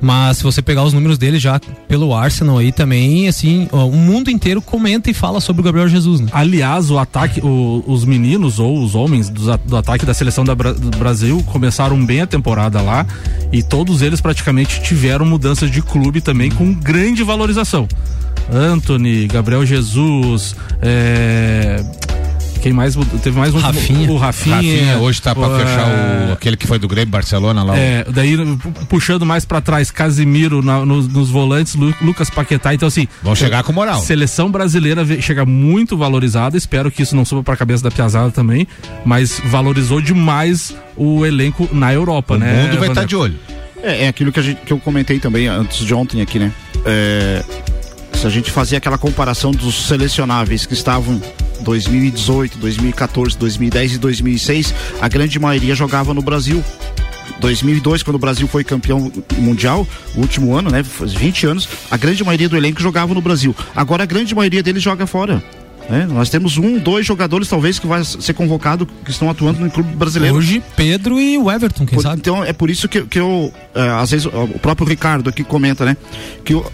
[0.00, 3.96] Mas se você pegar os números dele já pelo Arsenal aí também, assim, ó, o
[3.96, 6.28] mundo inteiro comenta e fala sobre o Gabriel Jesus, né?
[6.32, 10.54] Aliás, o ataque, o, os meninos ou os homens do, do ataque da seleção da,
[10.54, 13.04] do Brasil começaram bem a temporada lá
[13.52, 17.88] e todos eles praticamente tiveram mudanças de clube também com grande valorização.
[18.52, 21.84] Anthony, Gabriel Jesus, é,
[22.58, 24.10] quem mais teve mais um Rafinha.
[24.10, 25.86] o Rafinha, Rafinha hoje tá para fechar
[26.28, 27.76] o aquele que foi do Grêmio Barcelona lá.
[27.76, 28.36] É, daí
[28.88, 33.34] puxando mais para trás Casimiro na, nos, nos, volantes, Lu, Lucas Paquetá, então assim, vão
[33.34, 34.00] chegar com moral.
[34.00, 38.30] Seleção brasileira chega muito valorizada, espero que isso não suba para a cabeça da Piazada
[38.30, 38.66] também,
[39.04, 42.52] mas valorizou demais o elenco na Europa, o né?
[42.52, 43.38] O mundo vai estar tá de olho.
[43.82, 46.52] É, é aquilo que, a gente, que eu comentei também antes de ontem aqui, né?
[46.84, 47.44] É,
[48.12, 51.20] se a gente fazia aquela comparação dos selecionáveis que estavam
[51.68, 56.64] 2018, 2014, 2010 e 2006, a grande maioria jogava no Brasil.
[57.40, 60.82] 2002, quando o Brasil foi campeão mundial, o último ano, né?
[60.82, 63.54] 20 anos, a grande maioria do elenco jogava no Brasil.
[63.76, 65.44] Agora a grande maioria deles joga fora.
[65.90, 69.70] É, nós temos um, dois jogadores talvez que vai ser convocado que estão atuando no
[69.70, 70.36] clube brasileiro.
[70.36, 72.16] Hoje Pedro e o Everton, quem por, sabe?
[72.16, 75.86] Então é por isso que, que eu é, às vezes o próprio Ricardo aqui comenta,
[75.86, 75.96] né,
[76.44, 76.64] que o,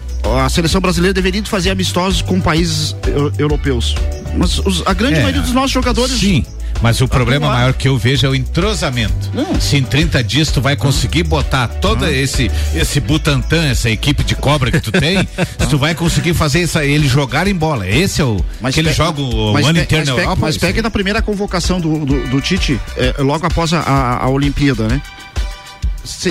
[0.43, 2.95] a seleção brasileira deveria fazer amistosos com países
[3.37, 3.95] europeus.
[4.37, 6.43] Mas os, a grande é, maioria dos nossos jogadores sim
[6.81, 9.31] mas o problema maior que eu vejo é o entrosamento.
[9.35, 9.59] Hum.
[9.59, 12.09] Se em 30 dias tu vai conseguir botar todo hum.
[12.09, 15.27] esse esse Butantan, essa equipe de cobra que tu tem,
[15.59, 17.87] se tu vai conseguir fazer isso, eles jogarem bola.
[17.87, 20.37] Esse é o mas que eles jogam o ano inteiro na Europa.
[20.39, 24.29] Mas pega na primeira convocação do, do, do Tite, é, logo após a, a, a
[24.29, 25.01] Olimpíada, né?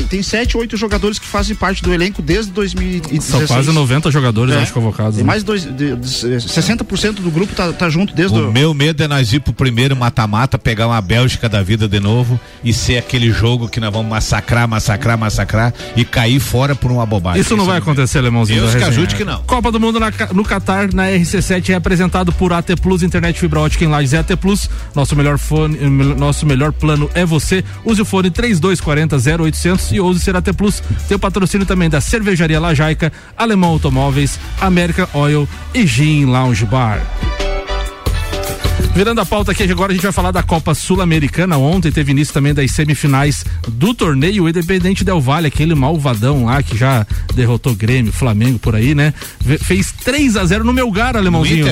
[0.08, 3.24] Tem sete, oito jogadores que fazem parte do elenco desde 2016.
[3.24, 4.58] São quase 90 jogadores, é.
[4.58, 5.16] acho, convocados.
[5.16, 5.26] Tem né?
[5.26, 8.48] mais dois, de, de, 60% do grupo tá, tá junto desde o.
[8.48, 12.00] O meu medo é nós ir pro primeiro mata-mata, pegar uma Bélgica da vida de
[12.00, 16.90] novo e ser aquele jogo que nós vamos massacrar, massacrar, massacrar e cair fora por
[16.90, 17.40] uma bobagem.
[17.40, 18.60] Isso não vai acontecer, Alemãozinho.
[18.60, 19.42] Deus que ajude que não.
[19.42, 23.60] Copa do Mundo na, no Qatar, na RC7, é apresentado por AT Plus, internet fibra
[23.60, 24.70] ótica em Lages é AT Plus.
[24.94, 25.78] Nosso melhor fone,
[26.16, 27.64] nosso melhor plano é você.
[27.84, 30.82] Use o fone 3240 0800 e ouse ser AT Plus.
[31.08, 37.00] Tem o patrocínio também da Cervejaria Lajaica, Alemão Automóveis, American Oil e Gin Lounge Bar.
[38.94, 41.56] Virando a pauta aqui, agora a gente vai falar da Copa Sul-Americana.
[41.56, 44.44] Ontem teve início também das semifinais do torneio.
[44.44, 49.12] O Independente Del Valle, aquele malvadão lá que já derrotou Grêmio, Flamengo por aí, né?
[49.60, 51.66] Fez 3 a 0 no meu lugar, alemãozinho.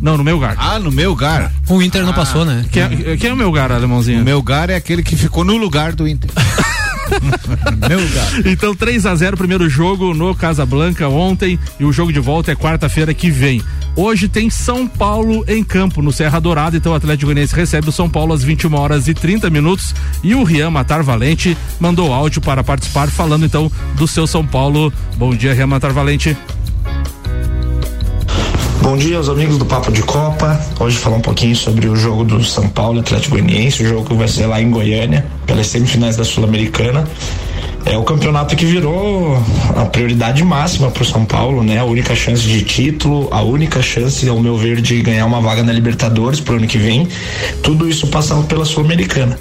[0.00, 0.54] Não, no meu lugar.
[0.56, 1.52] Ah, no meu lugar.
[1.68, 2.14] O Inter não ah.
[2.14, 2.64] passou, né?
[2.70, 4.22] Quem é, quem é o meu lugar, alemãozinho?
[4.22, 6.30] O meu lugar é aquele que ficou no lugar do Inter.
[7.88, 8.52] Meu.
[8.52, 12.56] Então 3 a 0 primeiro jogo no Casablanca ontem e o jogo de volta é
[12.56, 13.62] quarta-feira que vem.
[13.96, 17.92] Hoje tem São Paulo em campo no Serra Dourada, então o Atlético Goianiense recebe o
[17.92, 22.40] São Paulo às 21 horas e 30 minutos e o Rian Matar Valente mandou áudio
[22.40, 24.92] para participar falando então do seu São Paulo.
[25.16, 26.36] Bom dia, Rian Matar Valente.
[28.88, 30.58] Bom dia aos amigos do Papo de Copa.
[30.80, 34.14] Hoje falar um pouquinho sobre o jogo do São Paulo Atlético Goianiense, o jogo que
[34.14, 37.06] vai ser lá em Goiânia, pelas semifinais da Sul-Americana.
[37.84, 39.36] É o campeonato que virou
[39.76, 41.78] a prioridade máxima para o São Paulo, né?
[41.78, 45.62] A única chance de título, a única chance, ao meu ver, de ganhar uma vaga
[45.62, 47.06] na Libertadores pro ano que vem.
[47.62, 49.38] Tudo isso passando pela Sul-Americana.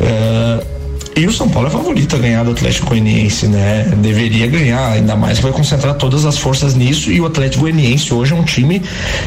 [0.00, 0.77] Uh,
[1.18, 3.84] e o São Paulo é favorito a ganhar do Atlético Goianiense, né?
[3.96, 7.10] Deveria ganhar, ainda mais vai concentrar todas as forças nisso.
[7.10, 8.80] E o Atlético Goianiense hoje é um time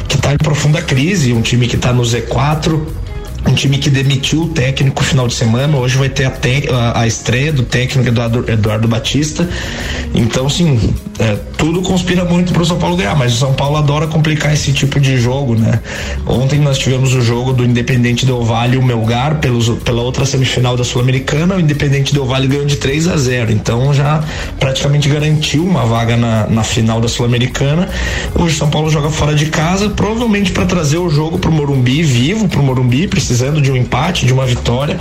[0.07, 2.79] que está em profunda crise, um time que está no Z4,
[3.47, 5.77] um time que demitiu o técnico final de semana.
[5.77, 9.47] Hoje vai ter a, te, a, a estreia do técnico Eduardo, Eduardo Batista.
[10.13, 13.77] Então, sim, é, tudo conspira muito para o São Paulo ganhar, mas o São Paulo
[13.77, 15.79] adora complicar esse tipo de jogo, né?
[16.25, 20.25] Ontem nós tivemos o jogo do Independente Del Vale e o Melgar pelos, pela outra
[20.25, 21.55] semifinal da Sul-Americana.
[21.55, 24.23] O Independente Del Vale ganhou de 3 a 0, então já
[24.59, 27.89] praticamente garantiu uma vaga na, na final da Sul-Americana.
[28.35, 31.53] Hoje o São Paulo joga fora de casa, provavelmente para trazer o jogo para o
[31.53, 34.99] Morumbi vivo, para o Morumbi, precisa precisando de um empate, de uma vitória,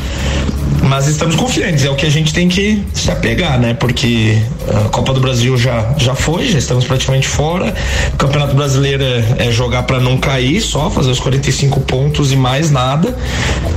[0.85, 3.75] mas estamos confiantes, é o que a gente tem que se apegar, né?
[3.75, 4.38] Porque
[4.69, 7.75] a Copa do Brasil já, já foi, já estamos praticamente fora.
[8.14, 12.37] O Campeonato Brasileiro é, é jogar para não cair, só fazer os 45 pontos e
[12.37, 13.19] mais nada.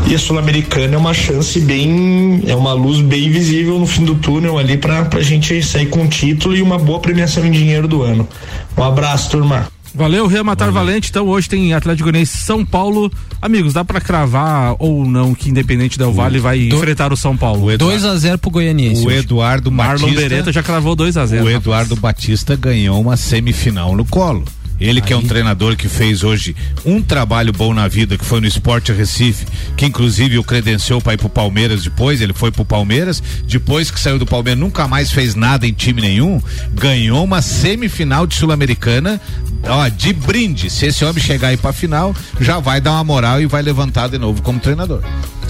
[0.06, 4.14] E a Sul-Americana é uma chance bem, é uma luz bem visível no fim do
[4.16, 7.88] túnel ali para a gente sair com um título e uma boa premiação em dinheiro
[7.88, 8.28] do ano.
[8.78, 9.73] Um abraço, turma.
[9.94, 10.88] Valeu, Rematar Valeu.
[10.88, 11.10] Valente.
[11.10, 13.12] Então hoje tem Atlético Goianiense São Paulo.
[13.42, 16.76] Amigos, dá para cravar ou não que Independente Del Vale vai do...
[16.76, 17.78] enfrentar o São Paulo?
[17.78, 19.06] 2 a 0 pro Goianiense.
[19.06, 23.16] O Eduardo Marlon Batista, Beretta já cravou 2 a 0 O Eduardo Batista ganhou uma
[23.18, 24.44] semifinal no colo.
[24.80, 26.56] Ele que é um treinador que fez hoje
[26.86, 29.46] um trabalho bom na vida, que foi no Esporte Recife,
[29.78, 34.00] que inclusive o credenciou para ir pro Palmeiras depois, ele foi pro Palmeiras, depois que
[34.00, 36.42] saiu do Palmeiras nunca mais fez nada em time nenhum,
[36.74, 39.22] ganhou uma semifinal de Sul-Americana,
[39.68, 40.70] ó, de brinde.
[40.70, 44.10] Se esse homem chegar aí pra final, já vai dar uma moral e vai levantar
[44.10, 45.02] de novo como treinador.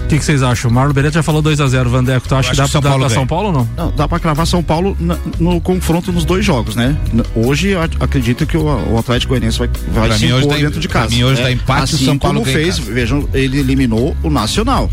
[0.04, 0.70] O que, vocês acham?
[0.70, 2.28] O Marlon Beretta já falou 2x0, Vandeco.
[2.28, 3.68] Tu acha que dá pra dar pra São Paulo ou não?
[3.76, 6.96] Não, dá pra cravar São Paulo no, no confronto nos dois jogos, né?
[7.34, 11.08] Hoje acredito que o, o Atlético Goianiense vai, vai pra se impor dentro de casa.
[11.08, 14.16] Pra mim hoje é, dá empate assim o São Paulo como fez, vejam, ele eliminou
[14.22, 14.90] o Nacional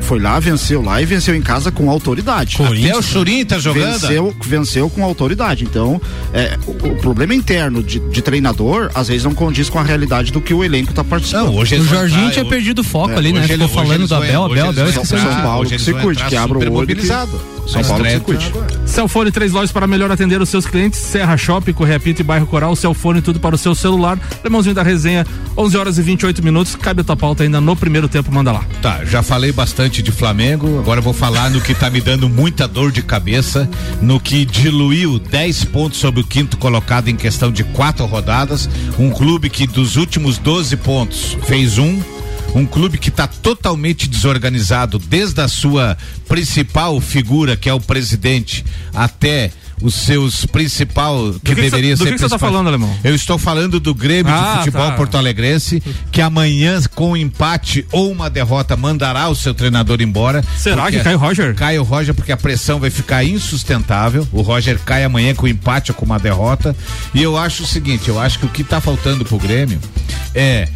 [0.00, 2.56] foi lá, venceu lá e venceu em casa com autoridade.
[2.60, 3.98] Até o Churinho tá jogando.
[3.98, 5.64] Venceu, venceu com autoridade.
[5.64, 6.00] Então,
[6.32, 10.32] é, o, o, problema interno de, de, treinador, às vezes não condiz com a realidade
[10.32, 11.46] do que o elenco tá participando.
[11.46, 13.46] Não, hoje o Jorginho tá, tinha eu, perdido o foco é, ali, né?
[13.46, 15.04] Ficou falando do Abel, Abel, Abel, Abel.
[15.04, 16.86] São Paulo que se curte, que abra o olho.
[17.66, 18.52] São Paulo se curte.
[18.86, 20.98] Celfone, três lojas para melhor atender os seus clientes.
[20.98, 22.74] Serra Shopping, Correia Pinto e Bairro Coral.
[22.74, 24.18] Celfone, tudo para o seu celular.
[24.42, 26.74] Lemãozinho da resenha, 11 horas e 28 minutos.
[26.74, 28.64] Cabe a tua pauta ainda no primeiro tempo, manda lá.
[28.82, 30.78] Tá, já falei bastante de Flamengo.
[30.78, 33.68] Agora vou falar no que tá me dando muita dor de cabeça,
[34.00, 38.68] no que diluiu 10 pontos sobre o quinto colocado em questão de quatro rodadas.
[38.98, 42.00] Um clube que dos últimos 12 pontos fez um
[42.54, 45.96] um clube que está totalmente desorganizado desde a sua
[46.28, 49.50] principal figura, que é o presidente, até
[49.82, 52.04] os seus principal que, que deveria ser.
[52.04, 52.94] Do que você está falando, Alemão?
[53.02, 54.92] Eu estou falando do Grêmio ah, de Futebol tá.
[54.92, 55.82] Porto Alegrense,
[56.12, 60.44] que amanhã, com um empate ou uma derrota, mandará o seu treinador embora.
[60.56, 61.54] Será que cai o Roger?
[61.54, 64.26] Cai o Roger, porque a pressão vai ficar insustentável.
[64.32, 66.76] O Roger cai amanhã com um empate ou com uma derrota.
[67.14, 69.80] E eu acho o seguinte: eu acho que o que está faltando pro Grêmio
[70.34, 70.68] é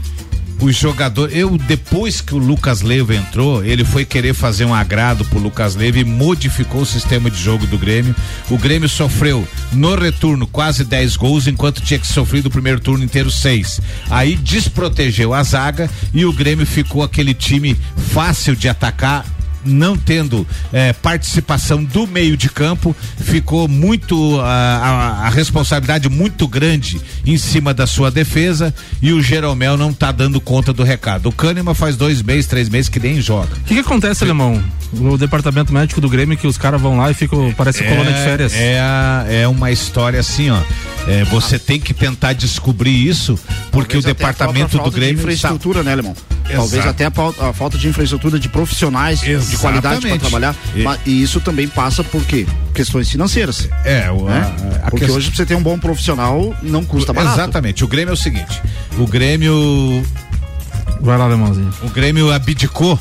[0.60, 1.36] os jogadores.
[1.36, 5.74] Eu, depois que o Lucas Leiva entrou, ele foi querer fazer um agrado pro Lucas
[5.74, 8.14] Leiva e modificou o sistema de jogo do Grêmio.
[8.50, 13.04] O Grêmio sofreu no retorno quase 10 gols, enquanto tinha que sofrer do primeiro turno
[13.04, 13.80] inteiro 6.
[14.10, 19.24] Aí desprotegeu a zaga e o Grêmio ficou aquele time fácil de atacar
[19.64, 26.46] não tendo eh, participação do meio de campo, ficou muito a, a, a, responsabilidade muito
[26.46, 31.28] grande em cima da sua defesa e o Jeromel não está dando conta do recado.
[31.28, 33.54] O Kahneman faz dois meses, três meses que nem joga.
[33.56, 34.26] O que, que acontece, Sim.
[34.26, 34.62] Alemão?
[34.92, 38.12] No departamento médico do Grêmio que os caras vão lá e ficam, parece é, colônia
[38.12, 38.52] de férias.
[38.54, 40.58] É, é uma história assim, ó.
[41.06, 43.38] É, você tem que tentar descobrir isso,
[43.70, 45.16] porque Talvez o departamento do Grêmio.
[45.16, 45.84] De infraestrutura, tá...
[45.84, 46.14] né, Alemão?
[46.44, 46.56] Exato.
[46.56, 49.53] Talvez até a, a, falta de infraestrutura de profissionais Exatamente.
[49.54, 50.56] De qualidade para trabalhar.
[50.74, 50.82] E...
[50.82, 52.46] Mas, e isso também passa por quê?
[52.74, 53.68] Questões financeiras.
[53.84, 54.54] É, o, né?
[54.82, 55.16] a, a porque questão...
[55.16, 57.36] hoje pra você ter um bom profissional não custa barato.
[57.38, 57.84] Exatamente.
[57.84, 58.60] O Grêmio é o seguinte:
[58.98, 60.04] o Grêmio.
[61.00, 61.72] Vai lá, Alemãozinho.
[61.82, 62.98] O Grêmio abdicou.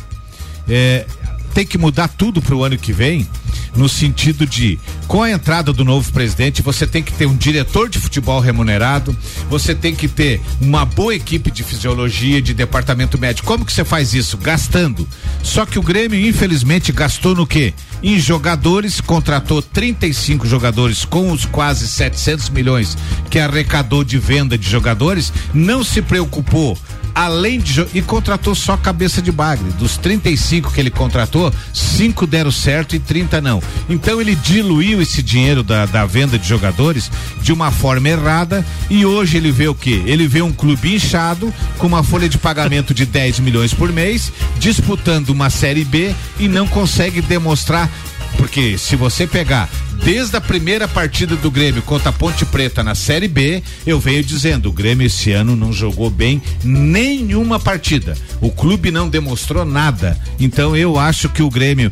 [0.67, 1.05] É,
[1.53, 3.27] tem que mudar tudo para o ano que vem,
[3.75, 7.89] no sentido de, com a entrada do novo presidente, você tem que ter um diretor
[7.89, 9.15] de futebol remunerado,
[9.49, 13.47] você tem que ter uma boa equipe de fisiologia, de departamento médico.
[13.47, 14.37] Como que você faz isso?
[14.37, 15.07] Gastando.
[15.41, 17.73] Só que o Grêmio, infelizmente, gastou no quê?
[18.01, 22.97] Em jogadores, contratou 35 jogadores com os quase 700 milhões
[23.29, 26.77] que arrecadou de venda de jogadores, não se preocupou
[27.13, 29.69] além de e contratou só cabeça de bagre.
[29.79, 33.61] Dos 35 que ele contratou, cinco deram certo e 30 não.
[33.89, 39.05] Então ele diluiu esse dinheiro da, da venda de jogadores de uma forma errada e
[39.05, 40.03] hoje ele vê o que?
[40.05, 44.31] Ele vê um clube inchado com uma folha de pagamento de 10 milhões por mês,
[44.59, 47.89] disputando uma série B e não consegue demonstrar
[48.37, 49.69] Porque se você pegar
[50.03, 54.23] desde a primeira partida do Grêmio contra a Ponte Preta na Série B, eu venho
[54.23, 58.17] dizendo, o Grêmio esse ano não jogou bem nenhuma partida.
[58.41, 60.19] O clube não demonstrou nada.
[60.39, 61.91] Então eu acho que o Grêmio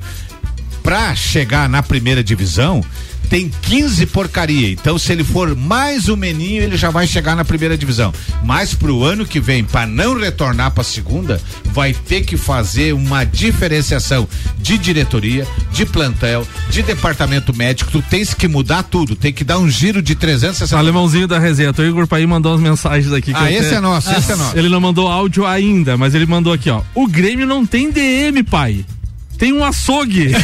[0.83, 2.83] para chegar na primeira divisão,
[3.31, 4.69] tem 15 porcaria.
[4.69, 8.13] Então, se ele for mais um meninho, ele já vai chegar na primeira divisão.
[8.43, 12.93] Mas pro ano que vem, para não retornar para a segunda, vai ter que fazer
[12.93, 17.89] uma diferenciação de diretoria, de plantel, de departamento médico.
[17.89, 20.77] Tu tens que mudar tudo, tem que dar um giro de 360.
[20.77, 23.31] Alemãozinho da resenha, o Igor Paí mandou umas mensagens aqui.
[23.33, 23.75] ah, esse até...
[23.77, 24.57] é nosso, esse é nosso.
[24.57, 26.81] Ele não mandou áudio ainda, mas ele mandou aqui, ó.
[26.93, 28.83] O Grêmio não tem DM, pai
[29.41, 30.29] tem um açougue.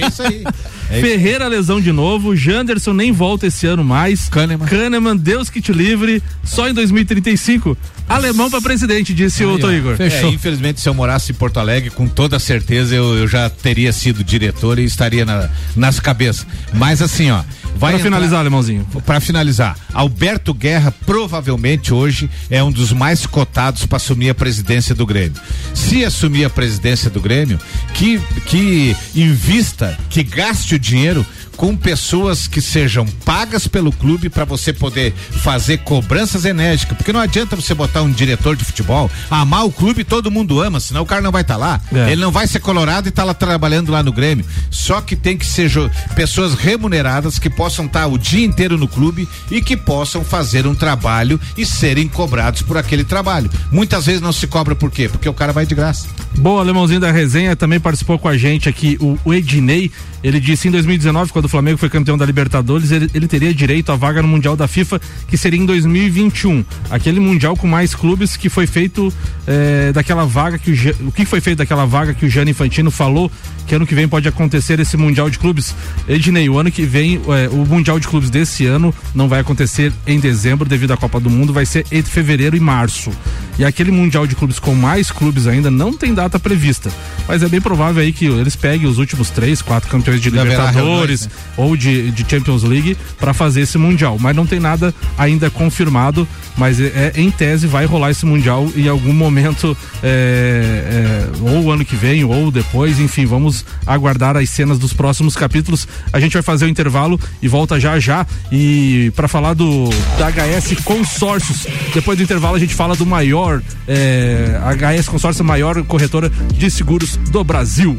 [0.00, 0.44] É isso aí.
[0.88, 4.28] É Ferreira lesão de novo, Janderson nem volta esse ano mais.
[4.28, 4.66] Kahneman.
[4.66, 7.76] Kahneman, Deus que te livre, só em 2035.
[8.08, 9.96] Alemão para presidente, disse aí, o Tô Igor.
[9.96, 10.30] Fechou.
[10.30, 13.92] É, infelizmente, se eu morasse em Porto Alegre, com toda certeza eu, eu já teria
[13.92, 16.46] sido diretor e estaria na, nas cabeças.
[16.72, 17.42] Mas assim, ó.
[17.76, 18.86] Vai para finalizar, Alemãozinho.
[19.06, 24.94] Para finalizar, Alberto Guerra provavelmente hoje é um dos mais cotados para assumir a presidência
[24.94, 25.40] do Grêmio.
[25.74, 27.58] Se assumir a presidência do Grêmio,
[27.94, 31.24] que que invista, que gaste o dinheiro
[31.60, 37.20] com pessoas que sejam pagas pelo clube para você poder fazer cobranças enérgicas, porque não
[37.20, 41.06] adianta você botar um diretor de futebol, amar o clube todo mundo ama, senão o
[41.06, 41.80] cara não vai estar tá lá.
[41.92, 42.12] É.
[42.12, 44.46] Ele não vai ser colorado e estar tá lá trabalhando lá no Grêmio.
[44.70, 45.70] Só que tem que ser
[46.14, 50.66] pessoas remuneradas que possam estar tá o dia inteiro no clube e que possam fazer
[50.66, 53.50] um trabalho e serem cobrados por aquele trabalho.
[53.70, 55.10] Muitas vezes não se cobra por quê?
[55.10, 56.08] Porque o cara vai de graça.
[56.38, 59.90] Boa, alemãozinho da resenha também participou com a gente aqui o, o Ednei.
[60.22, 63.96] Ele disse em 2019, quando Flamengo foi campeão da Libertadores, ele, ele, teria direito à
[63.96, 66.64] vaga no Mundial da FIFA, que seria em 2021.
[66.90, 69.12] Aquele Mundial com mais clubes que foi feito
[69.46, 72.90] é, daquela vaga que o, o que foi feito daquela vaga que o Gianni Infantino
[72.90, 73.30] falou
[73.70, 75.76] que ano que vem pode acontecer esse Mundial de Clubes.
[76.08, 79.92] Ednei, o ano que vem, é, o Mundial de Clubes desse ano não vai acontecer
[80.04, 83.12] em dezembro devido à Copa do Mundo, vai ser entre fevereiro e março.
[83.56, 86.90] E aquele Mundial de Clubes com mais clubes ainda não tem data prevista.
[87.28, 91.26] Mas é bem provável aí que eles peguem os últimos três, quatro campeões de Libertadores
[91.26, 91.32] né?
[91.56, 94.16] Ou de, de Champions League para fazer esse Mundial.
[94.18, 96.26] Mas não tem nada ainda confirmado,
[96.56, 101.70] mas é, é, em tese vai rolar esse Mundial em algum momento, é, é, ou
[101.70, 105.86] ano que vem, ou depois, enfim, vamos aguardar as cenas dos próximos capítulos.
[106.12, 108.26] A gente vai fazer o intervalo e volta já já.
[108.50, 113.62] E para falar do da HS Consórcios, depois do intervalo a gente fala do maior
[113.86, 117.98] é, HS Consórcio, maior corretora de seguros do Brasil.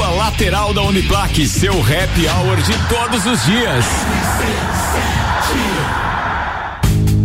[0.00, 3.84] Lateral lateral da Uniplaque, seu happy hour de todos os dias.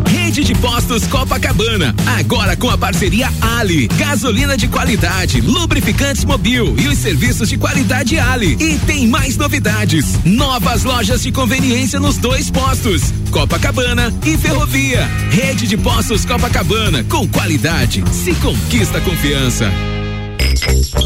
[0.05, 6.89] Rede de Postos Copacabana, agora com a parceria Ali, gasolina de qualidade, lubrificantes mobil e
[6.89, 8.57] os serviços de qualidade Ali.
[8.59, 15.07] E tem mais novidades, novas lojas de conveniência nos dois postos, Copacabana e Ferrovia.
[15.31, 19.71] Rede de Postos Copacabana, com qualidade, se conquista confiança.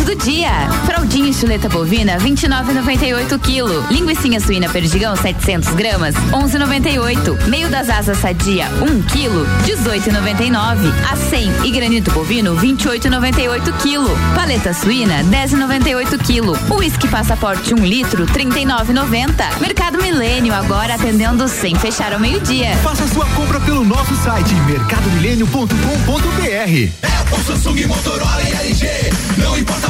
[0.00, 0.50] Barato do dia.
[0.84, 3.86] Fraldinha e chuleta bovina 29,98 kg.
[3.90, 7.46] Linguiça suína perdigão 700 gramas 11,98.
[7.46, 10.92] Meio das asas sadia 1 kg 18,99.
[11.10, 14.08] A 100 e granito bovino 28,98 kg.
[14.34, 16.58] Paleta suína 10,98 kg.
[16.74, 19.60] Whisky passaporte 1 litro 39,90.
[19.60, 22.76] Mercado Milênio agora atendendo sem fechar ao meio-dia.
[22.78, 26.90] Faça sua compra pelo nosso site mercadomilênio.com.br.
[27.02, 28.88] É o Samsung, Motorola e LG.
[29.38, 29.89] Não importa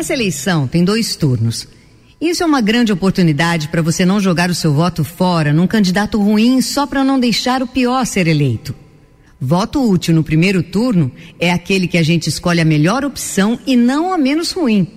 [0.00, 1.68] Essa eleição tem dois turnos.
[2.18, 6.18] Isso é uma grande oportunidade para você não jogar o seu voto fora num candidato
[6.18, 8.74] ruim só para não deixar o pior ser eleito.
[9.38, 13.76] Voto útil no primeiro turno é aquele que a gente escolhe a melhor opção e
[13.76, 14.90] não a menos ruim.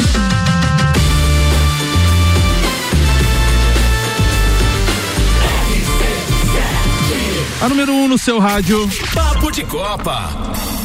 [7.60, 8.88] A número 1 um no seu rádio.
[9.14, 10.76] Papo de Copa.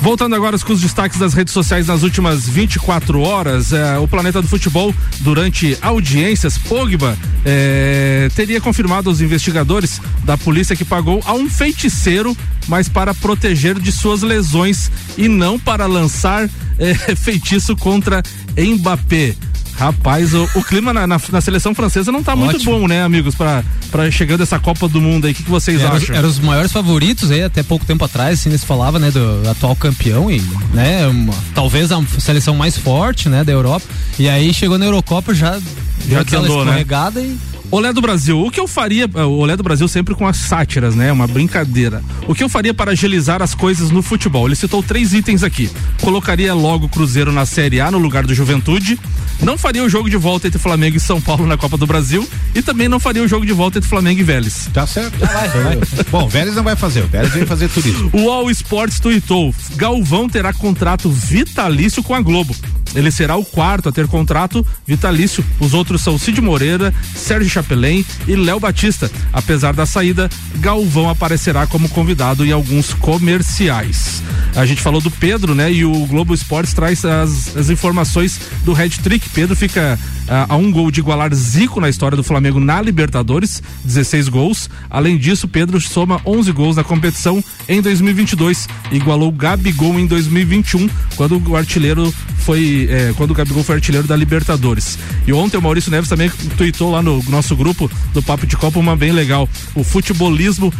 [0.00, 4.40] Voltando agora com os destaques das redes sociais nas últimas 24 horas, eh, o Planeta
[4.40, 11.34] do Futebol, durante audiências, Pogba eh, teria confirmado aos investigadores da polícia que pagou a
[11.34, 12.34] um feiticeiro,
[12.66, 16.48] mas para proteger de suas lesões e não para lançar
[16.78, 18.22] eh, feitiço contra
[18.56, 19.36] Mbappé.
[19.80, 22.44] Rapaz, o, o clima na, na, na, seleção francesa não tá Ótimo.
[22.44, 23.64] muito bom, né, amigos, para
[24.10, 25.32] chegando essa Copa do Mundo aí.
[25.32, 26.14] O que, que vocês era, acham?
[26.14, 29.74] Eram os maiores favoritos aí, até pouco tempo atrás, assim, se falava, né, do atual
[29.74, 30.38] campeão e,
[30.74, 33.86] né, uma, talvez a seleção mais forte, né, da Europa.
[34.18, 35.58] E aí chegou na Eurocopa já,
[36.06, 36.82] já, já andou, né?
[36.82, 37.38] e
[37.70, 40.96] Olé do Brasil, o que eu faria, o Olé do Brasil sempre com as sátiras,
[40.96, 41.12] né?
[41.12, 42.02] Uma brincadeira.
[42.26, 44.48] O que eu faria para agilizar as coisas no futebol?
[44.48, 45.70] Ele citou três itens aqui.
[46.00, 48.98] Colocaria logo o Cruzeiro na Série A no lugar do Juventude.
[49.40, 52.28] Não faria o jogo de volta entre Flamengo e São Paulo na Copa do Brasil.
[52.56, 54.68] E também não faria o jogo de volta entre Flamengo e Vélez.
[54.72, 55.16] Tá certo.
[55.18, 55.78] Vai, vai.
[56.10, 57.04] Bom, Vélez não vai fazer.
[57.04, 58.10] O Vélez vem fazer tudo isso.
[58.12, 59.54] O All Sports tuitou.
[59.76, 62.54] Galvão terá contrato vitalício com a Globo.
[62.94, 65.44] Ele será o quarto a ter contrato vitalício.
[65.60, 69.10] Os outros são Cid Moreira, Sérgio Chapelin e Léo Batista.
[69.32, 74.22] Apesar da saída, Galvão aparecerá como convidado em alguns comerciais.
[74.56, 75.72] A gente falou do Pedro, né?
[75.72, 79.28] E o Globo Esportes traz as, as informações do Red Trick.
[79.30, 79.98] Pedro fica
[80.28, 84.68] a, a um gol de igualar Zico na história do Flamengo na Libertadores, 16 gols.
[84.88, 91.40] Além disso, Pedro soma 11 gols na competição em 2022, igualou Gabigol em 2021, quando
[91.48, 94.98] o artilheiro foi é, quando o Gabigol foi artilheiro da Libertadores.
[95.24, 98.78] E ontem o Maurício Neves também tweetou lá no nosso grupo do Papo de Copa
[98.80, 99.48] uma bem legal.
[99.74, 100.72] O futebolismo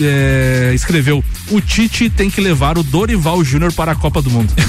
[0.00, 4.52] é, escreveu: o Tite tem que levar o Dorival Júnior para a Copa do Mundo.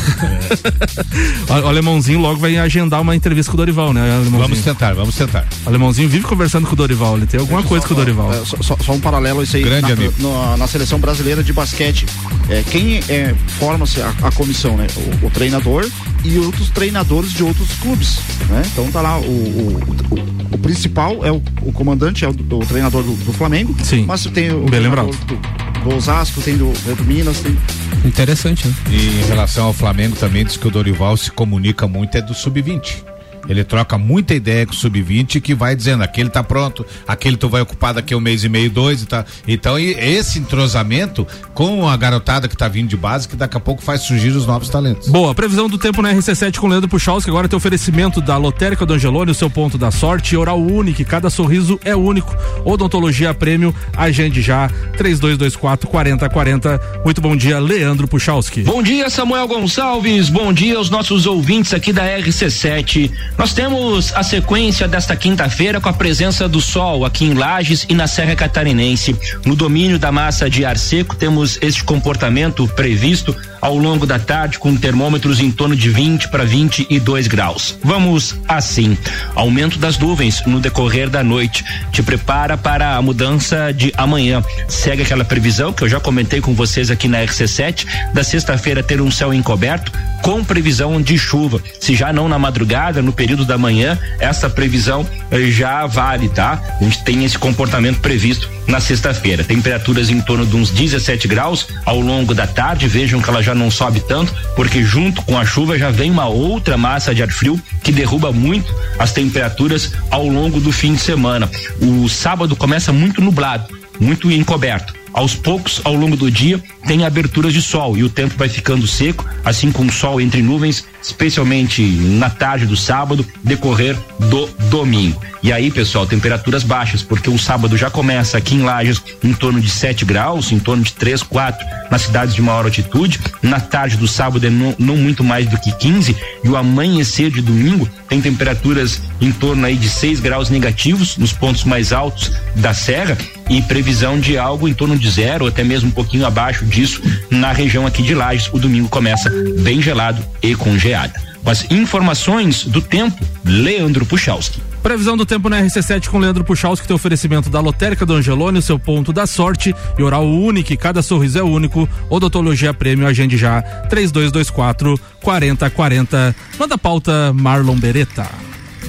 [1.49, 1.53] É.
[1.53, 4.01] o Alemãozinho logo vai agendar uma entrevista com o Dorival, né?
[4.29, 5.45] Vamos tentar, vamos tentar.
[5.65, 8.33] O Alemãozinho vive conversando com o Dorival, ele tem alguma coisa com o Dorival.
[8.33, 9.63] É, só, só, um paralelo isso aí.
[9.63, 10.13] Grande na, amigo.
[10.19, 12.05] Na, na, seleção brasileira de basquete,
[12.49, 14.87] é, quem é, forma-se a, a, comissão, né?
[15.21, 15.89] O, o, treinador
[16.23, 18.19] e outros treinadores de outros clubes,
[18.49, 18.61] né?
[18.71, 19.79] Então tá lá o, o,
[20.11, 21.41] o, o principal é o,
[21.73, 22.33] comandante, é o,
[22.67, 23.75] treinador do, do, Flamengo.
[23.83, 24.05] Sim.
[24.05, 25.09] Mas tem o Bem lembrado.
[25.25, 27.57] Do, do Osasco, tem do, do Minas, tem
[28.05, 28.73] Interessante, né?
[28.89, 32.33] E em relação ao Flamengo também diz que o Dorival se comunica muito é do
[32.33, 33.12] sub-20.
[33.47, 37.49] Ele troca muita ideia com o sub-20 que vai dizendo, aquele tá pronto, aquele tu
[37.49, 39.25] vai ocupar daqui a um mês e meio, dois e tá.
[39.47, 43.81] Então, esse entrosamento com a garotada que tá vindo de base, que daqui a pouco
[43.81, 45.09] faz surgir os novos talentos.
[45.09, 48.93] Boa, previsão do tempo na RC7 com Leandro Puchalski, agora tem oferecimento da Lotérica do
[48.93, 52.35] Angelone, o seu ponto da sorte, oral único, cada sorriso é único.
[52.63, 56.81] Odontologia Prêmio, agende já, 3224 4040.
[57.03, 58.61] Muito bom dia, Leandro Puchalski.
[58.61, 63.11] Bom dia, Samuel Gonçalves, bom dia aos nossos ouvintes aqui da RC7.
[63.37, 67.95] Nós temos a sequência desta quinta-feira com a presença do sol aqui em Lages e
[67.95, 69.15] na Serra Catarinense.
[69.45, 74.59] No domínio da massa de ar seco, temos este comportamento previsto ao longo da tarde
[74.59, 77.77] com termômetros em torno de 20 para 22 graus.
[77.83, 78.97] Vamos assim.
[79.33, 81.63] Aumento das nuvens no decorrer da noite.
[81.91, 84.43] Te prepara para a mudança de amanhã.
[84.67, 89.01] Segue aquela previsão que eu já comentei com vocês aqui na RC7 da sexta-feira ter
[89.01, 89.91] um céu encoberto
[90.23, 91.61] com previsão de chuva.
[91.79, 96.59] Se já não na madrugada, no período da manhã, essa previsão eh, já vale, tá?
[96.79, 99.43] A gente tem esse comportamento previsto na sexta-feira.
[99.43, 102.87] Temperaturas em torno de uns 17 graus ao longo da tarde.
[102.87, 106.27] Vejam que ela já não sobe tanto, porque junto com a chuva já vem uma
[106.27, 111.01] outra massa de ar frio que derruba muito as temperaturas ao longo do fim de
[111.01, 111.51] semana.
[111.81, 113.67] O sábado começa muito nublado,
[113.99, 118.35] muito encoberto aos poucos, ao longo do dia, tem aberturas de sol e o tempo
[118.37, 123.95] vai ficando seco, assim com o sol entre nuvens, especialmente na tarde do sábado, decorrer
[124.19, 125.21] do domingo.
[125.43, 129.59] E aí, pessoal, temperaturas baixas, porque o sábado já começa aqui em Lages em torno
[129.59, 133.19] de 7 graus, em torno de 3, 4 nas cidades de maior altitude.
[133.41, 137.29] Na tarde do sábado é não, não muito mais do que 15 e o amanhecer
[137.29, 142.31] de domingo tem temperaturas em torno aí de 6 graus negativos nos pontos mais altos
[142.55, 143.17] da serra
[143.49, 147.01] e previsão de algo em torno de zero, ou até mesmo um pouquinho abaixo disso
[147.29, 148.49] na região aqui de Lages.
[148.51, 149.31] O domingo começa
[149.61, 151.21] bem gelado e com geada.
[151.43, 154.61] Com as informações do tempo, Leandro Puchalski.
[154.81, 158.61] Previsão do tempo na RC7 com Leandro Puchalski, tem oferecimento da Lotérica do Angelone, o
[158.61, 161.87] seu ponto da sorte e oral único, cada sorriso é único.
[162.09, 166.35] Odontologia Prêmio, agende já, 3224 4040.
[166.59, 168.27] Manda pauta Marlon Beretta.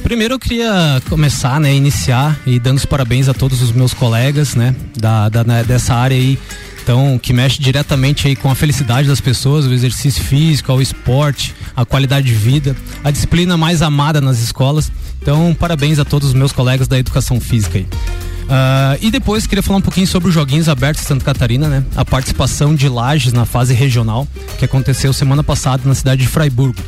[0.04, 4.54] Primeiro eu queria começar, né, iniciar e dando os parabéns a todos os meus colegas,
[4.54, 6.38] né, da, da né, dessa área aí,
[6.82, 11.54] então que mexe diretamente aí com a felicidade das pessoas, o exercício físico, o esporte,
[11.74, 14.92] a qualidade de vida, a disciplina mais amada nas escolas.
[15.22, 17.86] Então parabéns a todos os meus colegas da educação física aí.
[18.44, 21.82] Uh, e depois queria falar um pouquinho sobre os Joguinhos Abertos de Santa Catarina, né?
[21.96, 24.28] A participação de Lages na fase regional,
[24.58, 26.78] que aconteceu semana passada na cidade de Fraiburgo.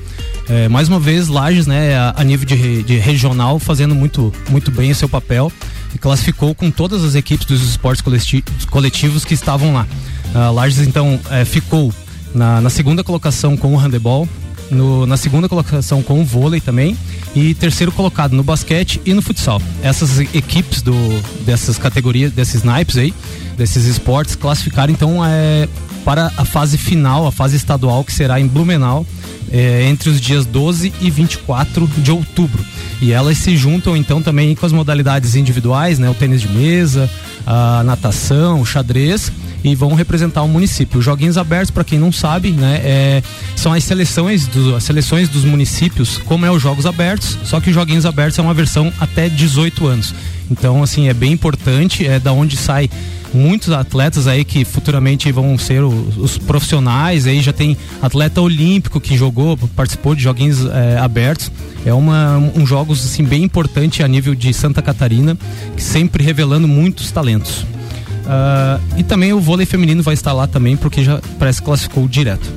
[0.49, 4.71] É, mais uma vez, Lages, né, a, a nível de, de, regional, fazendo muito, muito
[4.71, 5.51] bem o seu papel
[5.93, 8.03] e classificou com todas as equipes dos esportes
[8.71, 9.87] coletivos que estavam lá.
[10.35, 11.93] Uh, Lages, então, é, ficou
[12.35, 14.29] na, na, segunda colocação com o handebol,
[14.71, 16.97] no, na segunda colocação com o vôlei também
[17.35, 19.61] e terceiro colocado no basquete e no futsal.
[19.83, 20.95] Essas equipes do,
[21.45, 23.13] dessas categorias, desses naipes aí,
[23.57, 25.69] desses esportes, classificaram então é,
[26.07, 29.05] para a fase final, a fase estadual que será em Blumenau
[29.51, 32.65] é, entre os dias 12 e 24 de outubro.
[33.03, 36.09] E elas se juntam então também com as modalidades individuais, né?
[36.09, 37.11] O tênis de mesa,
[37.45, 39.33] a natação, o xadrez
[39.65, 41.01] e vão representar o município.
[41.01, 43.23] Os joguinhos abertos, para quem não sabe, né, é,
[43.57, 47.71] são as seleções, do, as seleções dos municípios, como é os jogos abertos, só que
[47.71, 50.15] os joguinhos abertos é uma versão até 18 anos.
[50.49, 52.89] Então, assim, é bem importante, é da onde sai
[53.37, 57.27] muitos atletas aí que futuramente vão ser os, os profissionais.
[57.27, 61.51] Aí já tem atleta olímpico que jogou, participou de joguinhos é, abertos.
[61.85, 65.39] É uma, um jogos assim bem importante a nível de Santa Catarina,
[65.77, 67.65] sempre revelando muitos talentos.
[68.27, 72.09] Uh, e também o vôlei feminino vai estar lá também, porque já parece que classificou
[72.09, 72.53] direto.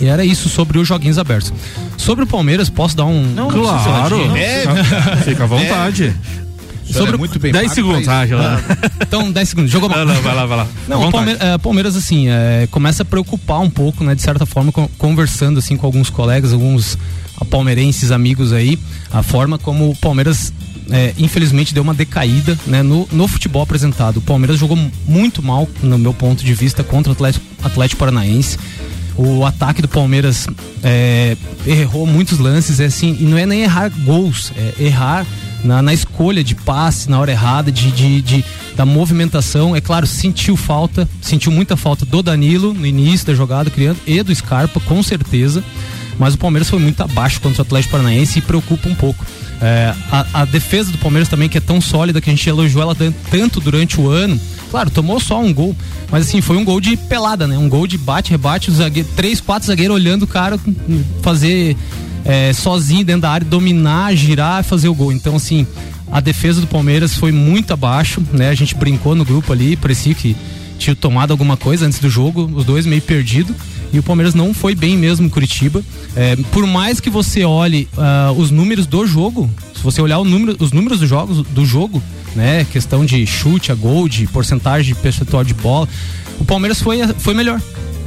[0.00, 1.52] E era isso sobre os joguinhos abertos.
[1.96, 3.22] Sobre o Palmeiras, posso dar um.
[3.22, 4.36] Não, claro.
[4.36, 4.64] É,
[5.24, 6.14] Fica à vontade.
[6.98, 8.24] Sobre muito bem 10 segundos, ah.
[9.00, 9.70] Então, 10 segundos.
[9.70, 10.66] Jogou Não, não, vai lá, vai lá.
[10.88, 14.46] Não, o Palmeiras, é, Palmeiras assim, é, começa a preocupar um pouco, né, de certa
[14.46, 16.98] forma, conversando assim com alguns colegas, alguns
[17.50, 18.78] palmeirenses amigos aí,
[19.10, 20.52] a forma como o Palmeiras
[20.90, 24.18] é, infelizmente deu uma decaída né, no, no futebol apresentado.
[24.18, 28.58] O Palmeiras jogou muito mal, no meu ponto de vista, contra o Atlético, Atlético Paranaense.
[29.16, 30.48] O ataque do Palmeiras
[30.82, 31.36] é,
[31.66, 35.24] errou muitos lances, é assim, e não é nem errar gols, é errar
[35.64, 38.44] na, na escolha de passe na hora errada, de, de, de,
[38.76, 39.74] da movimentação.
[39.74, 44.22] É claro, sentiu falta, sentiu muita falta do Danilo no início da jogada, criando, e
[44.22, 45.64] do Scarpa, com certeza.
[46.18, 49.24] Mas o Palmeiras foi muito abaixo contra o Atlético Paranaense e preocupa um pouco.
[49.60, 52.82] É, a, a, defesa do Palmeiras também, que é tão sólida que a gente elogiou
[52.82, 52.96] ela
[53.30, 54.38] tanto durante o ano.
[54.70, 55.74] Claro, tomou só um gol,
[56.10, 57.56] mas assim, foi um gol de pelada, né?
[57.56, 60.58] Um gol de bate, rebate, zagueiro, três, quatro zagueiros olhando o cara
[61.22, 61.76] fazer
[62.24, 65.12] é, sozinho dentro da área, dominar, girar e fazer o gol.
[65.12, 65.66] Então, assim,
[66.10, 68.48] a defesa do Palmeiras foi muito abaixo, né?
[68.48, 70.36] A gente brincou no grupo ali, parecia que
[70.78, 73.54] tinha tomado alguma coisa antes do jogo, os dois meio perdidos.
[73.92, 75.82] E o Palmeiras não foi bem mesmo Curitiba.
[76.16, 80.56] É, por mais que você olhe uh, os números do jogo, se você olhar número,
[80.58, 82.02] os números dos jogos, do jogo,
[82.34, 82.66] né?
[82.72, 85.88] Questão de chute a gol, de porcentagem de percentual de bola,
[86.40, 87.60] o Palmeiras foi, foi melhor.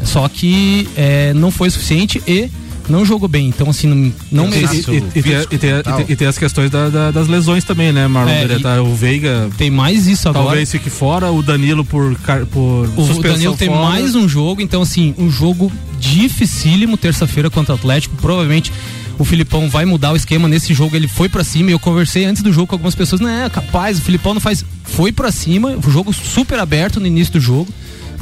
[0.04, 2.50] Só que é, não foi suficiente e
[2.90, 3.48] não jogou bem.
[3.48, 4.90] Então, assim, não, não merece.
[4.90, 5.20] E, e,
[5.52, 5.72] e, tem,
[6.10, 8.32] e, tem, as questões da, da, das lesões também, né, Marlon?
[8.32, 9.50] É, tá, o Veiga.
[9.58, 10.46] Tem mais isso agora.
[10.46, 12.16] Talvez fique fora, o Danilo por.
[12.52, 13.82] por o Danilo tem fora.
[13.82, 18.16] mais um jogo, então, assim, um jogo dificílimo terça-feira contra o Atlético.
[18.18, 18.72] Provavelmente
[19.20, 20.96] o Filipão vai mudar o esquema nesse jogo.
[20.96, 23.20] Ele foi para cima e eu conversei antes do jogo com algumas pessoas.
[23.20, 24.64] Não é capaz, o Filipão não faz.
[24.84, 27.68] Foi para cima, o jogo super aberto no início do jogo.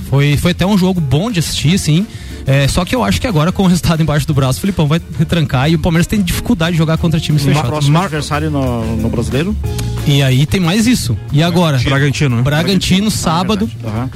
[0.10, 2.06] Foi, foi até um jogo bom de assistir, sim.
[2.48, 4.88] É, só que eu acho que agora, com o resultado embaixo do braço, o Filipão
[4.88, 7.70] vai retrancar e o Palmeiras tem dificuldade de jogar contra times fechados.
[7.70, 8.06] Próximo Mar...
[8.06, 9.56] adversário no, no brasileiro?
[10.06, 11.18] E aí tem mais isso.
[11.32, 11.80] E agora?
[11.80, 12.42] Bragantino, né?
[12.44, 13.70] Bragantino, sábado.
[13.84, 14.10] Uhum.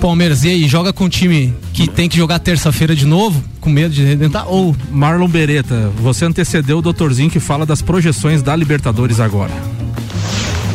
[0.00, 3.68] Palmeiras, e aí, joga com um time que tem que jogar terça-feira de novo, com
[3.68, 4.48] medo de redentar?
[4.48, 4.74] Ou.
[4.90, 9.52] Marlon Beretta, você antecedeu o doutorzinho que fala das projeções da Libertadores agora.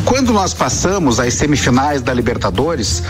[0.04, 3.02] Quando nós passamos às semifinais da Libertadores,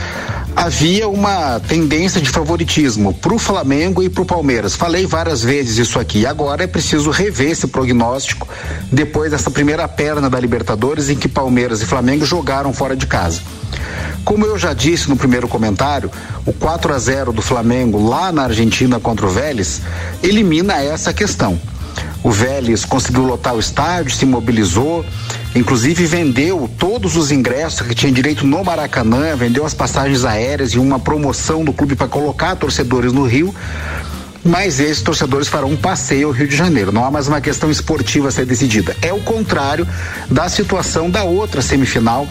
[0.56, 4.74] havia uma tendência de favoritismo para o Flamengo e para o Palmeiras.
[4.74, 6.26] Falei várias vezes isso aqui.
[6.26, 8.48] Agora é preciso rever esse prognóstico
[8.90, 13.40] depois dessa primeira perna da Libertadores em que Palmeiras e Flamengo jogaram fora de casa.
[14.24, 16.10] Como eu já disse no primeiro comentário,
[16.46, 19.82] o 4 a 0 do Flamengo lá na Argentina contra o Vélez
[20.22, 21.58] elimina essa questão.
[22.22, 25.04] O Vélez conseguiu lotar o estádio, se mobilizou,
[25.54, 30.78] inclusive vendeu todos os ingressos que tinha direito no Maracanã, vendeu as passagens aéreas e
[30.78, 33.54] uma promoção do clube para colocar torcedores no Rio
[34.44, 36.92] mas esses torcedores farão um passeio ao Rio de Janeiro.
[36.92, 38.94] Não há mais uma questão esportiva a ser decidida.
[39.00, 39.88] É o contrário
[40.30, 42.28] da situação da outra semifinal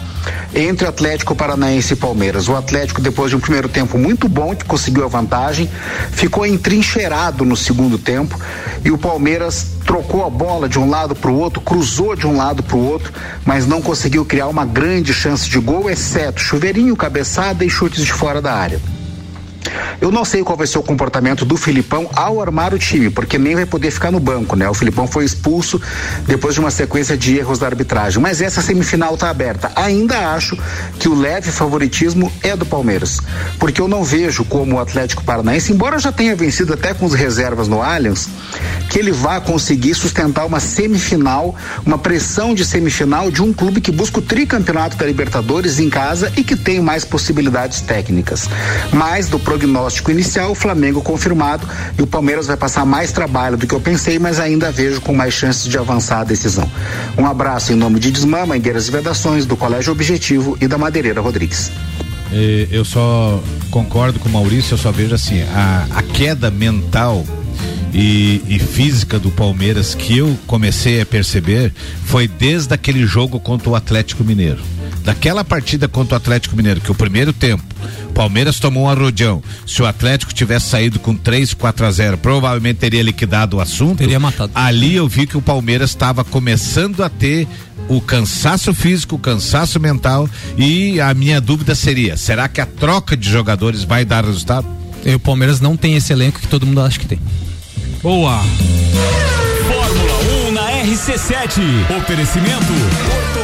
[0.54, 2.48] entre Atlético Paranaense e Palmeiras.
[2.48, 5.68] O Atlético, depois de um primeiro tempo muito bom, que conseguiu a vantagem,
[6.12, 8.38] ficou entrincheirado no segundo tempo
[8.84, 12.36] e o Palmeiras trocou a bola de um lado para o outro, cruzou de um
[12.36, 13.12] lado para o outro,
[13.44, 18.12] mas não conseguiu criar uma grande chance de gol, exceto chuveirinho, cabeçada e chutes de
[18.12, 18.80] fora da área.
[20.00, 23.38] Eu não sei qual vai ser o comportamento do Filipão ao armar o time, porque
[23.38, 24.68] nem vai poder ficar no banco, né?
[24.68, 25.80] O Filipão foi expulso
[26.26, 28.20] depois de uma sequência de erros da arbitragem.
[28.20, 29.70] Mas essa semifinal está aberta.
[29.76, 30.58] Ainda acho
[30.98, 33.20] que o leve favoritismo é do Palmeiras,
[33.58, 37.14] porque eu não vejo como o Atlético Paranaense, embora já tenha vencido até com os
[37.14, 38.28] reservas no Allianz,
[38.90, 41.54] que ele vá conseguir sustentar uma semifinal,
[41.84, 46.32] uma pressão de semifinal de um clube que busca o tricampeonato da Libertadores em casa
[46.36, 48.48] e que tem mais possibilidades técnicas.
[48.92, 53.68] Mais do prognóstico inicial, o Flamengo confirmado e o Palmeiras vai passar mais trabalho do
[53.68, 56.68] que eu pensei, mas ainda vejo com mais chances de avançar a decisão.
[57.16, 61.20] Um abraço em nome de Desmã, Mangueiras e Vedações, do Colégio Objetivo e da Madeireira
[61.20, 61.70] Rodrigues.
[62.68, 63.40] Eu só
[63.70, 67.24] concordo com o Maurício, eu só vejo assim, a, a queda mental
[67.92, 71.72] e, e, física do Palmeiras que eu comecei a perceber
[72.04, 74.73] foi desde aquele jogo contra o Atlético Mineiro.
[75.04, 77.62] Daquela partida contra o Atlético Mineiro, que o primeiro tempo
[78.14, 79.42] Palmeiras tomou um arrojão.
[79.66, 83.98] Se o Atlético tivesse saído com 3, 4 a 0, provavelmente teria liquidado o assunto.
[83.98, 84.52] Teria matado.
[84.54, 87.46] Ali eu vi que o Palmeiras estava começando a ter
[87.88, 93.14] o cansaço físico, o cansaço mental e a minha dúvida seria, será que a troca
[93.14, 94.66] de jogadores vai dar resultado?
[95.04, 97.20] E o Palmeiras não tem esse elenco que todo mundo acha que tem.
[98.02, 98.42] Boa.
[99.66, 101.98] Fórmula 1 na RC7.
[101.98, 103.43] Oferecimento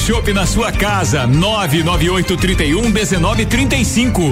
[0.05, 1.27] Chopp na sua casa.
[1.27, 4.31] 998 31 1935.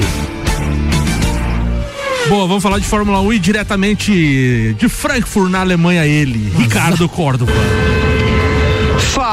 [2.28, 7.52] Boa, vamos falar de Fórmula 1 e diretamente de Frankfurt, na Alemanha, ele, Ricardo Córdova.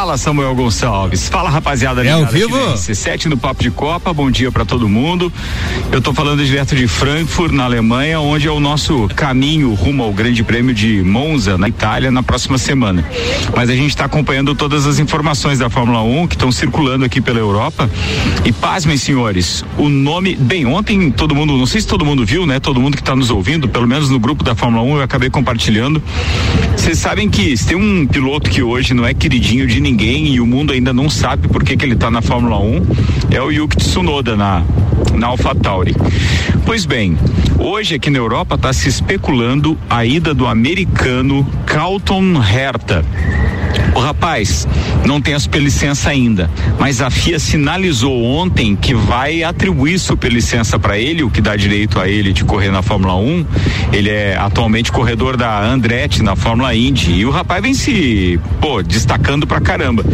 [0.07, 1.29] Fala Samuel Gonçalves.
[1.29, 2.57] Fala rapaziada é ao vivo?
[2.75, 4.13] C7 no Papo de Copa.
[4.13, 5.33] Bom dia para todo mundo.
[5.91, 10.13] Eu tô falando direto de Frankfurt, na Alemanha, onde é o nosso caminho rumo ao
[10.13, 13.05] Grande Prêmio de Monza, na Itália, na próxima semana.
[13.57, 17.21] Mas a gente está acompanhando todas as informações da Fórmula 1 que estão circulando aqui
[17.21, 17.91] pela Europa.
[18.45, 20.37] E pasmem, senhores, o nome.
[20.37, 22.61] Bem, ontem todo mundo, não sei se todo mundo viu, né?
[22.61, 25.31] Todo mundo que está nos ouvindo, pelo menos no grupo da Fórmula 1, eu acabei
[25.31, 26.01] compartilhando.
[26.77, 30.41] Vocês sabem que se tem um piloto que hoje não é queridinho de ninguém e
[30.41, 32.87] o mundo ainda não sabe por que, que ele está na Fórmula 1
[33.31, 34.63] é o Yuki Tsunoda na,
[35.15, 35.95] na AlphaTauri.
[36.65, 37.17] Pois bem,
[37.59, 43.05] hoje aqui na Europa está se especulando a ida do americano Carlton Herta.
[43.97, 44.69] O rapaz
[45.07, 50.99] não tem a superlicença ainda, mas a FIA sinalizou ontem que vai atribuir superlicença para
[50.99, 53.47] ele, o que dá direito a ele de correr na Fórmula 1.
[53.95, 58.83] Ele é atualmente corredor da Andretti na Fórmula Indy e o rapaz vem se, pô,
[58.83, 60.05] destacando pra caramba.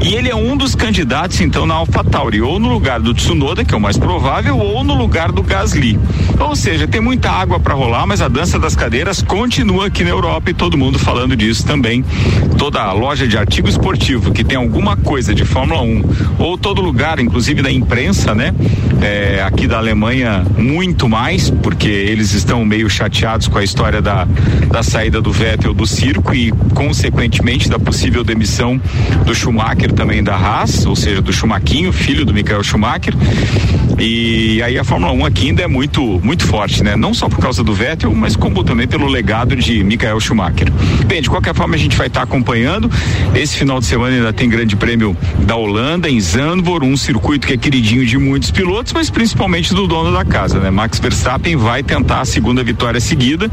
[0.00, 3.74] E ele é um dos candidatos então na AlphaTauri, ou no lugar do Tsunoda, que
[3.74, 5.98] é o mais provável, ou no lugar do Gasly.
[6.38, 10.10] Ou seja, tem muita água para rolar, mas a dança das cadeiras continua aqui na
[10.10, 12.04] Europa e todo mundo falando disso também.
[12.56, 16.02] Toda a loja de artigo esportivo que tem alguma coisa de Fórmula 1
[16.38, 18.54] ou todo lugar, inclusive da imprensa, né?
[19.00, 24.26] É, aqui da Alemanha muito mais, porque eles estão meio chateados com a história da,
[24.70, 28.80] da saída do Vettel do circo e consequentemente da possível demissão
[29.24, 33.14] do Schumacher também da Haas, ou seja, do Schumaquinho, filho do Michael Schumacher.
[33.98, 36.96] E aí a Fórmula 1 aqui ainda é muito muito forte, né?
[36.96, 40.72] Não só por causa do Vettel, mas como também pelo legado de Michael Schumacher.
[41.06, 42.90] Bem, de qualquer forma a gente vai estar tá acompanhando
[43.34, 47.54] esse final de semana ainda tem Grande Prêmio da Holanda em Zandvoort, um circuito que
[47.54, 50.70] é queridinho de muitos pilotos, mas principalmente do dono da casa, né?
[50.70, 53.50] Max Verstappen vai tentar a segunda vitória seguida.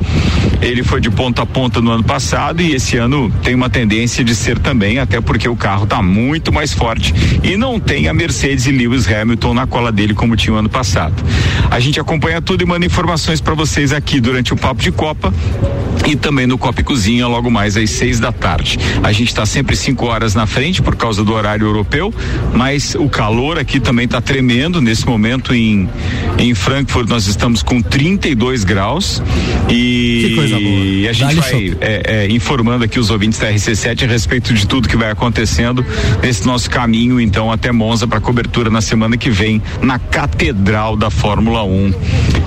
[0.62, 4.24] Ele foi de ponta a ponta no ano passado e esse ano tem uma tendência
[4.24, 7.14] de ser também, até porque o carro está muito mais forte
[7.44, 10.70] e não tem a Mercedes e Lewis Hamilton na cola dele como tinha o ano
[10.70, 11.24] passado.
[11.70, 15.34] A gente acompanha tudo e manda informações para vocês aqui durante o Papo de Copa
[16.08, 18.80] e também no Copa e Cozinha logo mais às seis da tarde.
[19.04, 22.14] A gente está sempre cinco horas na frente por causa do horário europeu,
[22.54, 24.82] mas o calor aqui também está tremendo.
[24.82, 25.88] Nesse momento em
[26.38, 29.22] em Frankfurt nós estamos com 32 graus
[29.70, 30.70] e, que coisa boa.
[30.70, 34.66] e a gente vai é, é, informando aqui os ouvintes da RC7 a respeito de
[34.66, 35.86] tudo que vai acontecendo
[36.22, 41.10] nesse nosso caminho então até Monza para cobertura na semana que vem na Catedral da
[41.10, 41.94] Fórmula 1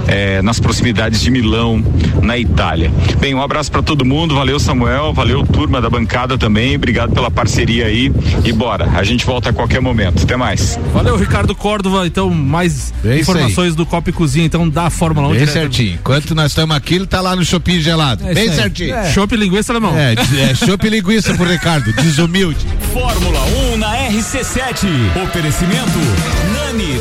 [0.07, 1.83] é, nas proximidades de Milão
[2.23, 2.91] na Itália.
[3.19, 7.31] Bem, um abraço para todo mundo, valeu Samuel, valeu turma da bancada também, obrigado pela
[7.31, 8.13] parceria aí
[8.45, 10.23] e bora, a gente volta a qualquer momento.
[10.23, 10.79] Até mais.
[10.93, 12.07] Valeu, Ricardo Córdova.
[12.07, 15.31] Então, mais É informações do Copa e Cozinha, então, da Fórmula 1.
[15.31, 15.95] Bem direto- certinho.
[15.95, 18.27] Enquanto nós estamos aqui, ele tá lá no shopping gelado.
[18.29, 18.95] É Bem certinho.
[18.95, 19.11] É.
[19.13, 19.97] Chopp linguiça alemão.
[19.97, 22.65] É, é chopp linguiça pro Ricardo, desumilde.
[22.93, 23.41] Fórmula
[23.75, 24.87] 1 na RC7.
[25.25, 25.99] Oferecimento
[26.53, 27.01] Nani,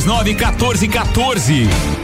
[0.00, 2.03] 3229 1414.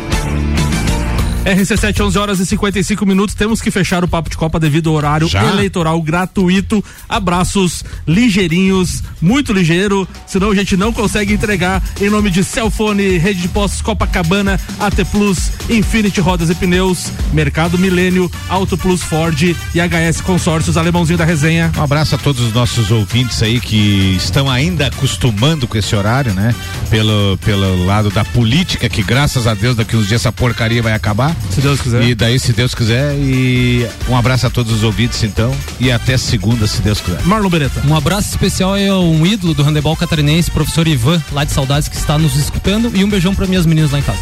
[1.45, 3.35] RC7, 11 horas e 55 minutos.
[3.35, 5.43] Temos que fechar o papo de Copa devido ao horário Já?
[5.45, 6.85] eleitoral gratuito.
[7.09, 11.83] Abraços ligeirinhos, muito ligeiro, senão a gente não consegue entregar.
[12.01, 17.79] Em nome de Celfone, Rede de Postos Copacabana, AT Plus, Infinity Rodas e Pneus, Mercado
[17.79, 21.73] Milênio, Auto Plus Ford e HS Consórcios, alemãozinho da resenha.
[21.77, 26.35] Um abraço a todos os nossos ouvintes aí que estão ainda acostumando com esse horário,
[26.35, 26.55] né?
[26.91, 30.93] Pelo, pelo lado da política, que graças a Deus daqui uns dias essa porcaria vai
[30.93, 31.30] acabar.
[31.51, 32.03] Se Deus quiser.
[32.03, 33.15] E daí, se Deus quiser.
[33.15, 35.55] E um abraço a todos os ouvintes, então.
[35.79, 37.23] E até segunda, se Deus quiser.
[37.25, 37.83] Marlon Beretta.
[37.87, 41.97] Um abraço especial é um ídolo do handebol catarinense, professor Ivan, lá de Saudades, que
[41.97, 42.91] está nos escutando.
[42.95, 44.21] E um beijão para minhas meninas lá em casa.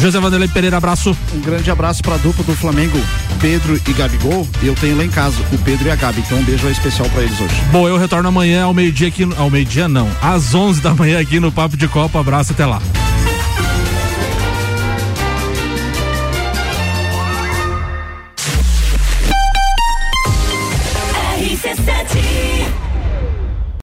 [0.00, 1.14] José Vanderlei Pereira, abraço.
[1.34, 2.98] Um grande abraço para a dupla do Flamengo,
[3.38, 4.48] Pedro e Gabigol.
[4.62, 6.20] E eu tenho lá em casa o Pedro e a Gabi.
[6.20, 7.54] Então um beijo especial para eles hoje.
[7.70, 9.28] Bom, eu retorno amanhã ao meio-dia aqui.
[9.36, 12.18] Ao meio-dia não, às 11 da manhã aqui no Papo de Copa.
[12.18, 12.80] Abraço até lá.